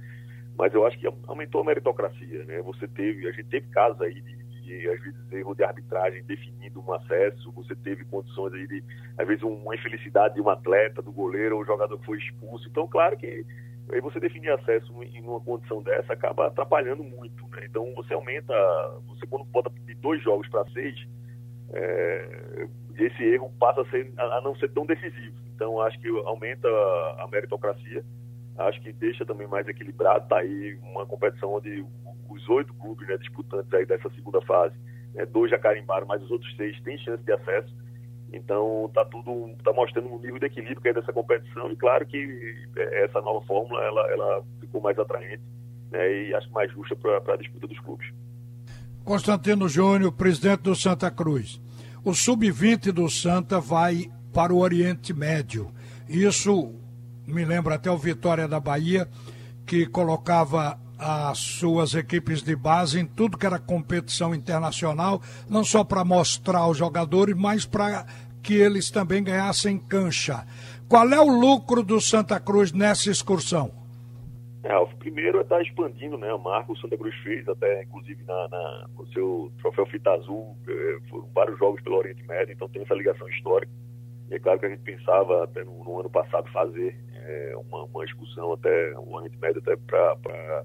Mas 0.56 0.72
eu 0.72 0.86
acho 0.86 0.98
que 0.98 1.06
aumentou 1.26 1.60
a 1.60 1.64
meritocracia. 1.64 2.44
Né? 2.44 2.62
Você 2.62 2.88
teve, 2.88 3.28
a 3.28 3.32
gente 3.32 3.48
teve 3.48 3.66
casos 3.68 4.00
aí 4.00 4.20
de 4.22 4.43
de, 4.64 4.88
às 4.88 5.00
vezes, 5.00 5.32
erro 5.32 5.54
de 5.54 5.62
arbitragem 5.62 6.24
definindo 6.24 6.80
um 6.80 6.92
acesso, 6.92 7.52
você 7.52 7.74
teve 7.76 8.04
condições 8.04 8.52
de, 8.68 8.82
às 9.18 9.26
vezes, 9.26 9.42
uma 9.42 9.74
infelicidade 9.74 10.34
de 10.34 10.40
um 10.40 10.48
atleta, 10.48 11.02
do 11.02 11.12
goleiro 11.12 11.56
ou 11.56 11.62
o 11.62 11.66
jogador 11.66 11.98
que 11.98 12.06
foi 12.06 12.18
expulso. 12.18 12.68
Então, 12.68 12.88
claro 12.88 13.16
que 13.16 13.44
aí 13.92 14.00
você 14.00 14.18
definir 14.18 14.50
acesso 14.50 14.92
em 15.02 15.20
uma 15.22 15.40
condição 15.40 15.82
dessa 15.82 16.12
acaba 16.12 16.46
atrapalhando 16.46 17.04
muito, 17.04 17.46
né? 17.48 17.66
Então, 17.66 17.92
você 17.94 18.14
aumenta, 18.14 18.54
você 19.06 19.26
quando 19.26 19.44
bota 19.44 19.70
de 19.70 19.94
dois 19.94 20.22
jogos 20.22 20.48
para 20.48 20.68
seis, 20.70 20.96
é, 21.72 22.66
esse 22.98 23.22
erro 23.24 23.52
passa 23.58 23.82
a, 23.82 23.90
ser, 23.90 24.12
a 24.16 24.40
não 24.40 24.54
ser 24.56 24.70
tão 24.70 24.86
decisivo. 24.86 25.36
Então, 25.54 25.80
acho 25.80 25.98
que 26.00 26.08
aumenta 26.08 26.68
a 26.68 27.28
meritocracia, 27.30 28.04
acho 28.56 28.80
que 28.80 28.92
deixa 28.92 29.24
também 29.24 29.46
mais 29.46 29.66
equilibrado, 29.66 30.28
tá 30.28 30.38
aí 30.38 30.78
uma 30.82 31.04
competição 31.06 31.54
onde 31.54 31.84
os 32.28 32.48
oito 32.48 32.72
clubes 32.74 33.06
né, 33.08 33.16
disputantes 33.16 33.72
aí 33.72 33.84
dessa 33.84 34.08
segunda 34.10 34.40
fase, 34.42 34.74
né, 35.14 35.26
dois 35.26 35.50
já 35.50 35.58
carimbaram, 35.58 36.06
mas 36.06 36.22
os 36.22 36.30
outros 36.30 36.54
seis 36.56 36.80
têm 36.82 36.98
chance 36.98 37.22
de 37.22 37.32
acesso. 37.32 37.74
Então 38.32 38.90
tá 38.92 39.04
tudo 39.04 39.54
tá 39.62 39.72
mostrando 39.72 40.08
um 40.08 40.18
nível 40.18 40.38
de 40.38 40.46
equilíbrio 40.46 40.80
que 40.80 40.88
é 40.88 40.92
dessa 40.92 41.12
competição 41.12 41.70
e 41.70 41.76
claro 41.76 42.04
que 42.06 42.66
é, 42.76 43.04
essa 43.04 43.20
nova 43.20 43.44
fórmula 43.46 43.80
ela, 43.82 44.10
ela 44.10 44.44
ficou 44.60 44.80
mais 44.80 44.98
atraente 44.98 45.42
né, 45.90 46.28
e 46.28 46.34
acho 46.34 46.50
mais 46.50 46.70
justa 46.72 46.96
para 46.96 47.34
a 47.34 47.36
disputa 47.36 47.66
dos 47.66 47.78
clubes. 47.80 48.12
Constantino 49.04 49.68
Júnior, 49.68 50.12
presidente 50.12 50.62
do 50.62 50.74
Santa 50.74 51.10
Cruz. 51.10 51.60
O 52.04 52.14
sub-20 52.14 52.90
do 52.90 53.08
Santa 53.08 53.60
vai 53.60 54.10
para 54.32 54.52
o 54.52 54.58
Oriente 54.58 55.12
Médio. 55.12 55.70
Isso 56.08 56.74
me 57.26 57.44
lembra 57.44 57.74
até 57.74 57.90
o 57.90 57.96
Vitória 57.96 58.46
da 58.46 58.60
Bahia, 58.60 59.08
que 59.66 59.86
colocava 59.86 60.78
as 60.98 61.38
suas 61.38 61.94
equipes 61.94 62.42
de 62.42 62.54
base 62.54 63.00
em 63.00 63.06
tudo 63.06 63.36
que 63.36 63.46
era 63.46 63.58
competição 63.58 64.34
internacional, 64.34 65.20
não 65.48 65.64
só 65.64 65.84
para 65.84 66.04
mostrar 66.04 66.60
aos 66.60 66.78
jogadores, 66.78 67.34
mas 67.34 67.66
para 67.66 68.06
que 68.42 68.54
eles 68.54 68.90
também 68.90 69.22
ganhassem 69.22 69.78
cancha. 69.78 70.46
Qual 70.88 71.08
é 71.08 71.20
o 71.20 71.28
lucro 71.28 71.82
do 71.82 72.00
Santa 72.00 72.38
Cruz 72.38 72.72
nessa 72.72 73.10
excursão? 73.10 73.72
É, 74.62 74.76
o 74.78 74.86
primeiro 74.86 75.38
é 75.38 75.42
estar 75.42 75.56
tá 75.56 75.62
expandindo 75.62 76.16
né, 76.16 76.30
a 76.30 76.38
marca. 76.38 76.72
O 76.72 76.76
Santa 76.76 76.96
Cruz 76.96 77.14
fez, 77.22 77.46
até 77.48 77.82
inclusive 77.82 78.22
na, 78.24 78.48
na, 78.48 78.86
no 78.96 79.06
seu 79.08 79.52
troféu 79.60 79.86
Fita 79.86 80.10
Azul, 80.12 80.56
é, 80.66 80.98
foram 81.10 81.28
vários 81.34 81.58
jogos 81.58 81.82
pelo 81.82 81.96
Oriente 81.96 82.22
Médio, 82.26 82.52
então 82.52 82.68
tem 82.68 82.82
essa 82.82 82.94
ligação 82.94 83.28
histórica. 83.28 83.72
E 84.30 84.34
é 84.34 84.38
claro 84.38 84.58
que 84.58 84.66
a 84.66 84.70
gente 84.70 84.82
pensava 84.82 85.44
até 85.44 85.62
no, 85.64 85.84
no 85.84 86.00
ano 86.00 86.08
passado 86.08 86.50
fazer 86.50 86.96
é, 87.24 87.56
uma, 87.56 87.84
uma 87.84 88.04
até 88.54 88.98
o 88.98 89.12
Oriente 89.12 89.38
Médio 89.38 89.60
até 89.60 89.76
para 89.76 90.64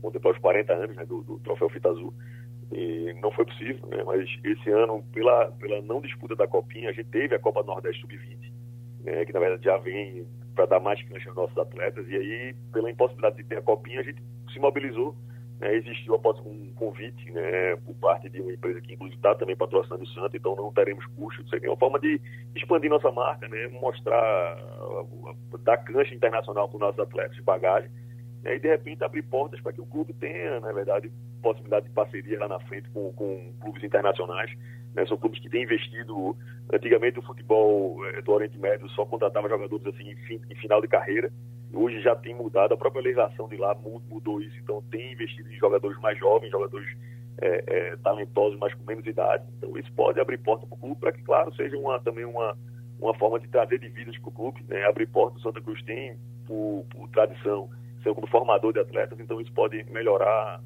contemplar 0.00 0.34
os 0.34 0.40
40 0.40 0.72
anos 0.72 0.96
né, 0.96 1.04
do, 1.04 1.22
do, 1.22 1.38
troféu 1.40 1.68
Fita 1.68 1.88
Azul. 1.88 2.12
E 2.70 3.14
não 3.22 3.30
foi 3.32 3.44
possível, 3.46 3.86
né, 3.88 4.02
mas 4.04 4.28
esse 4.44 4.70
ano, 4.70 5.02
pela, 5.12 5.50
pela 5.52 5.80
não 5.82 6.00
disputa 6.00 6.36
da 6.36 6.46
Copinha, 6.46 6.90
a 6.90 6.92
gente 6.92 7.08
teve 7.08 7.34
a 7.34 7.38
Copa 7.38 7.62
Nordeste 7.62 8.00
Sub-20, 8.02 8.52
né, 9.04 9.24
que 9.24 9.32
na 9.32 9.40
verdade 9.40 9.64
já 9.64 9.78
vem 9.78 10.26
para 10.54 10.66
dar 10.66 10.80
mais 10.80 11.00
cancha 11.02 11.28
aos 11.28 11.36
nossos 11.36 11.56
atletas, 11.56 12.06
e 12.08 12.16
aí, 12.16 12.54
pela 12.72 12.90
impossibilidade 12.90 13.36
de 13.36 13.44
ter 13.44 13.58
a 13.58 13.62
Copinha, 13.62 14.00
a 14.00 14.02
gente 14.02 14.22
se 14.52 14.58
mobilizou. 14.58 15.14
Né, 15.60 15.74
existiu 15.74 16.14
após 16.14 16.38
um 16.46 16.72
convite 16.74 17.32
né, 17.32 17.74
por 17.84 17.92
parte 17.96 18.28
de 18.28 18.40
uma 18.40 18.52
empresa 18.52 18.80
que 18.80 18.94
inclusive 18.94 19.16
está 19.16 19.34
também 19.34 19.56
patrocinando 19.56 20.04
o 20.04 20.06
Santos, 20.06 20.34
então 20.34 20.54
não 20.54 20.72
teremos 20.72 21.04
custo. 21.16 21.42
Isso 21.42 21.56
é 21.56 21.68
uma 21.68 21.76
forma 21.76 21.98
de 21.98 22.20
expandir 22.54 22.88
nossa 22.88 23.10
marca, 23.10 23.48
né, 23.48 23.66
mostrar, 23.66 24.56
dar 25.64 25.78
cancha 25.78 26.14
internacional 26.14 26.68
para 26.68 26.76
os 26.76 26.80
nossos 26.80 27.00
atletas 27.00 27.34
de 27.34 27.42
bagagem 27.42 27.90
né, 28.42 28.56
e 28.56 28.58
de 28.58 28.68
repente 28.68 29.04
abrir 29.04 29.22
portas 29.22 29.60
para 29.60 29.72
que 29.72 29.80
o 29.80 29.86
clube 29.86 30.12
tenha, 30.14 30.60
na 30.60 30.72
verdade, 30.72 31.10
possibilidade 31.42 31.86
de 31.86 31.92
parceria 31.92 32.38
lá 32.38 32.48
na 32.48 32.60
frente 32.60 32.88
com, 32.90 33.12
com 33.12 33.52
clubes 33.60 33.82
internacionais. 33.82 34.50
Né, 34.94 35.06
são 35.06 35.16
clubes 35.16 35.40
que 35.40 35.50
têm 35.50 35.64
investido. 35.64 36.36
Antigamente 36.72 37.18
o 37.18 37.22
futebol 37.22 38.04
é, 38.06 38.22
do 38.22 38.32
Oriente 38.32 38.58
Médio 38.58 38.88
só 38.90 39.04
contratava 39.04 39.48
jogadores 39.48 39.86
assim 39.86 40.10
em, 40.10 40.16
fim, 40.16 40.40
em 40.50 40.54
final 40.56 40.80
de 40.80 40.88
carreira. 40.88 41.32
Hoje 41.72 42.00
já 42.00 42.16
tem 42.16 42.34
mudado, 42.34 42.72
a 42.72 42.76
própria 42.76 43.02
legislação 43.02 43.46
de 43.48 43.56
lá 43.56 43.74
mudou 44.08 44.40
isso, 44.40 44.56
então 44.58 44.82
tem 44.90 45.12
investido 45.12 45.52
em 45.52 45.56
jogadores 45.56 45.98
mais 46.00 46.18
jovens, 46.18 46.50
jogadores 46.50 46.88
é, 47.40 47.64
é, 47.66 47.96
talentosos, 47.96 48.58
mas 48.58 48.72
com 48.74 48.84
menos 48.84 49.06
idade. 49.06 49.44
Então 49.56 49.76
isso 49.76 49.92
pode 49.92 50.18
abrir 50.18 50.38
porta 50.38 50.66
para 50.66 50.74
o 50.74 50.78
clube 50.78 51.00
para 51.00 51.12
que, 51.12 51.22
claro, 51.22 51.54
seja 51.54 51.76
uma, 51.76 52.00
também 52.00 52.24
uma, 52.24 52.56
uma 52.98 53.14
forma 53.14 53.38
de 53.38 53.48
trazer 53.48 53.78
divisas 53.78 54.16
para 54.18 54.28
o 54.28 54.32
clube. 54.32 54.64
Né? 54.66 54.84
Abrir 54.86 55.06
porta 55.08 55.36
do 55.36 55.42
Santa 55.42 55.60
Cruz 55.60 55.82
tem, 55.82 56.16
por, 56.46 56.86
por 56.90 57.08
tradição, 57.10 57.68
ser 58.02 58.14
como 58.14 58.26
formador 58.28 58.72
de 58.72 58.80
atletas, 58.80 59.18
então 59.20 59.40
isso 59.40 59.52
pode 59.52 59.84
melhorar 59.90 60.60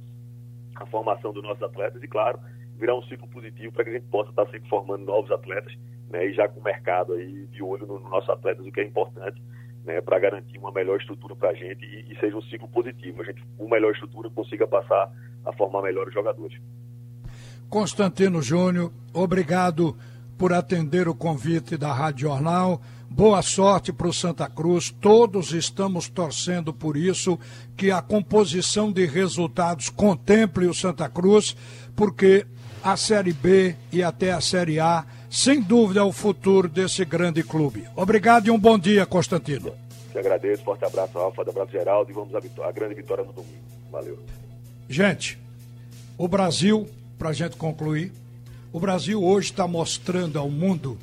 a 0.76 0.86
formação 0.86 1.32
dos 1.32 1.42
nossos 1.42 1.62
atletas 1.62 2.02
e, 2.02 2.06
claro, 2.06 2.38
virar 2.78 2.94
um 2.94 3.02
ciclo 3.02 3.28
positivo 3.28 3.72
para 3.72 3.84
que 3.84 3.90
a 3.90 3.94
gente 3.94 4.06
possa 4.06 4.30
estar 4.30 4.46
sempre 4.46 4.68
formando 4.68 5.04
novos 5.04 5.30
atletas 5.30 5.74
né, 6.10 6.26
e 6.26 6.32
já 6.32 6.48
com 6.48 6.60
o 6.60 6.62
mercado 6.62 7.14
aí 7.14 7.46
de 7.46 7.62
olho 7.62 7.86
nos 7.86 8.02
no 8.02 8.08
nossos 8.08 8.30
atletas, 8.30 8.64
o 8.64 8.70
que 8.72 8.80
é 8.80 8.84
importante 8.84 9.42
né, 9.84 10.00
para 10.00 10.18
garantir 10.18 10.58
uma 10.58 10.72
melhor 10.72 11.00
estrutura 11.00 11.34
para 11.34 11.50
a 11.50 11.54
gente 11.54 11.84
e, 11.84 12.12
e, 12.12 12.18
seja 12.18 12.36
um 12.36 12.42
ciclo 12.42 12.68
positivo. 12.68 13.22
A 13.22 13.24
gente, 13.24 13.42
com 13.56 13.68
melhor 13.68 13.92
estrutura, 13.92 14.30
consiga 14.30 14.66
passar 14.66 15.10
a 15.44 15.52
formar 15.52 15.82
melhores 15.82 16.12
jogadores. 16.14 16.58
Constantino 17.68 18.42
Júnior, 18.42 18.92
obrigado 19.12 19.96
por 20.38 20.52
atender 20.52 21.08
o 21.08 21.14
convite 21.14 21.76
da 21.76 21.92
Rádio 21.92 22.28
Jornal. 22.28 22.80
Boa 23.08 23.42
sorte 23.42 23.92
para 23.92 24.08
o 24.08 24.12
Santa 24.12 24.48
Cruz. 24.48 24.90
Todos 24.90 25.52
estamos 25.52 26.08
torcendo 26.08 26.72
por 26.72 26.96
isso, 26.96 27.38
que 27.76 27.90
a 27.90 28.00
composição 28.00 28.90
de 28.90 29.04
resultados 29.04 29.88
contemple 29.90 30.66
o 30.66 30.74
Santa 30.74 31.08
Cruz, 31.08 31.56
porque 31.94 32.46
a 32.82 32.96
Série 32.96 33.32
B 33.32 33.76
e 33.92 34.02
até 34.02 34.32
a 34.32 34.40
Série 34.40 34.80
A, 34.80 35.04
sem 35.32 35.62
dúvida, 35.62 36.00
é 36.00 36.02
o 36.02 36.12
futuro 36.12 36.68
desse 36.68 37.06
grande 37.06 37.42
clube. 37.42 37.88
Obrigado 37.96 38.48
e 38.48 38.50
um 38.50 38.58
bom 38.58 38.78
dia, 38.78 39.06
Constantino. 39.06 39.72
Te 40.12 40.18
agradeço, 40.18 40.62
forte 40.62 40.84
abraço, 40.84 41.18
Alfa, 41.18 41.40
abraço 41.40 41.72
Geraldo 41.72 42.10
e 42.10 42.14
vamos 42.14 42.34
à, 42.34 42.68
à 42.68 42.70
grande 42.70 42.94
vitória 42.94 43.24
no 43.24 43.32
domingo. 43.32 43.64
Valeu. 43.90 44.18
Gente, 44.90 45.38
o 46.18 46.28
Brasil, 46.28 46.86
para 47.18 47.30
a 47.30 47.32
gente 47.32 47.56
concluir, 47.56 48.12
o 48.70 48.78
Brasil 48.78 49.24
hoje 49.24 49.50
está 49.50 49.66
mostrando 49.66 50.38
ao 50.38 50.50
mundo 50.50 50.98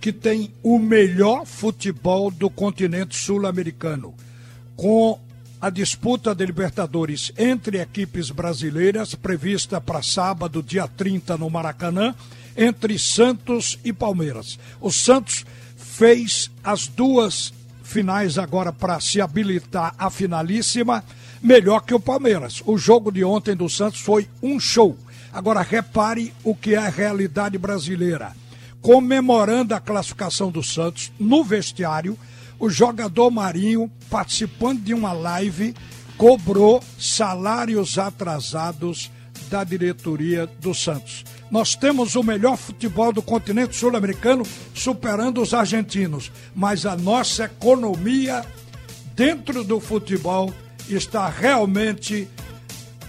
que 0.00 0.12
tem 0.12 0.52
o 0.62 0.78
melhor 0.78 1.44
futebol 1.44 2.30
do 2.30 2.48
continente 2.48 3.16
sul-americano, 3.16 4.14
com 4.76 5.18
a 5.60 5.68
disputa 5.68 6.32
de 6.32 6.46
Libertadores 6.46 7.32
entre 7.36 7.80
equipes 7.80 8.30
brasileiras 8.30 9.16
prevista 9.16 9.80
para 9.80 10.00
sábado, 10.00 10.62
dia 10.62 10.86
30, 10.86 11.36
no 11.38 11.50
Maracanã, 11.50 12.14
entre 12.56 12.98
Santos 12.98 13.78
e 13.84 13.92
Palmeiras. 13.92 14.58
O 14.80 14.90
Santos 14.90 15.44
fez 15.76 16.50
as 16.62 16.86
duas 16.86 17.52
finais 17.82 18.38
agora 18.38 18.72
para 18.72 18.98
se 19.00 19.20
habilitar 19.20 19.94
à 19.98 20.10
finalíssima, 20.10 21.04
melhor 21.42 21.80
que 21.80 21.94
o 21.94 22.00
Palmeiras. 22.00 22.62
O 22.66 22.76
jogo 22.76 23.12
de 23.12 23.24
ontem 23.24 23.54
do 23.54 23.68
Santos 23.68 24.00
foi 24.00 24.28
um 24.42 24.58
show. 24.58 24.96
Agora 25.32 25.62
repare 25.62 26.32
o 26.42 26.54
que 26.54 26.74
é 26.74 26.78
a 26.78 26.88
realidade 26.88 27.58
brasileira 27.58 28.32
comemorando 28.84 29.74
a 29.74 29.80
classificação 29.80 30.50
do 30.50 30.62
Santos 30.62 31.10
no 31.18 31.42
vestiário, 31.42 32.18
o 32.58 32.68
jogador 32.68 33.30
Marinho, 33.30 33.90
participando 34.10 34.82
de 34.82 34.92
uma 34.92 35.10
live, 35.14 35.74
cobrou 36.18 36.84
salários 36.98 37.98
atrasados 37.98 39.10
da 39.50 39.64
diretoria 39.64 40.46
do 40.60 40.74
Santos. 40.74 41.24
Nós 41.54 41.76
temos 41.76 42.16
o 42.16 42.22
melhor 42.24 42.56
futebol 42.56 43.12
do 43.12 43.22
continente 43.22 43.76
sul-americano, 43.76 44.44
superando 44.74 45.40
os 45.40 45.54
argentinos, 45.54 46.32
mas 46.52 46.84
a 46.84 46.96
nossa 46.96 47.44
economia 47.44 48.44
dentro 49.14 49.62
do 49.62 49.78
futebol 49.78 50.52
está 50.88 51.28
realmente 51.28 52.26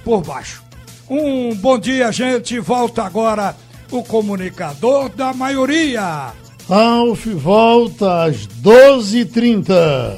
por 0.04 0.22
baixo. 0.22 0.62
Um 1.10 1.56
bom 1.56 1.80
dia, 1.80 2.12
gente. 2.12 2.60
Volta 2.60 3.02
agora 3.02 3.56
o 3.90 4.04
comunicador 4.04 5.10
da 5.10 5.34
maioria. 5.34 6.32
Ralf 6.70 7.26
volta 7.26 8.26
às 8.26 8.46
12h30. 8.46 10.14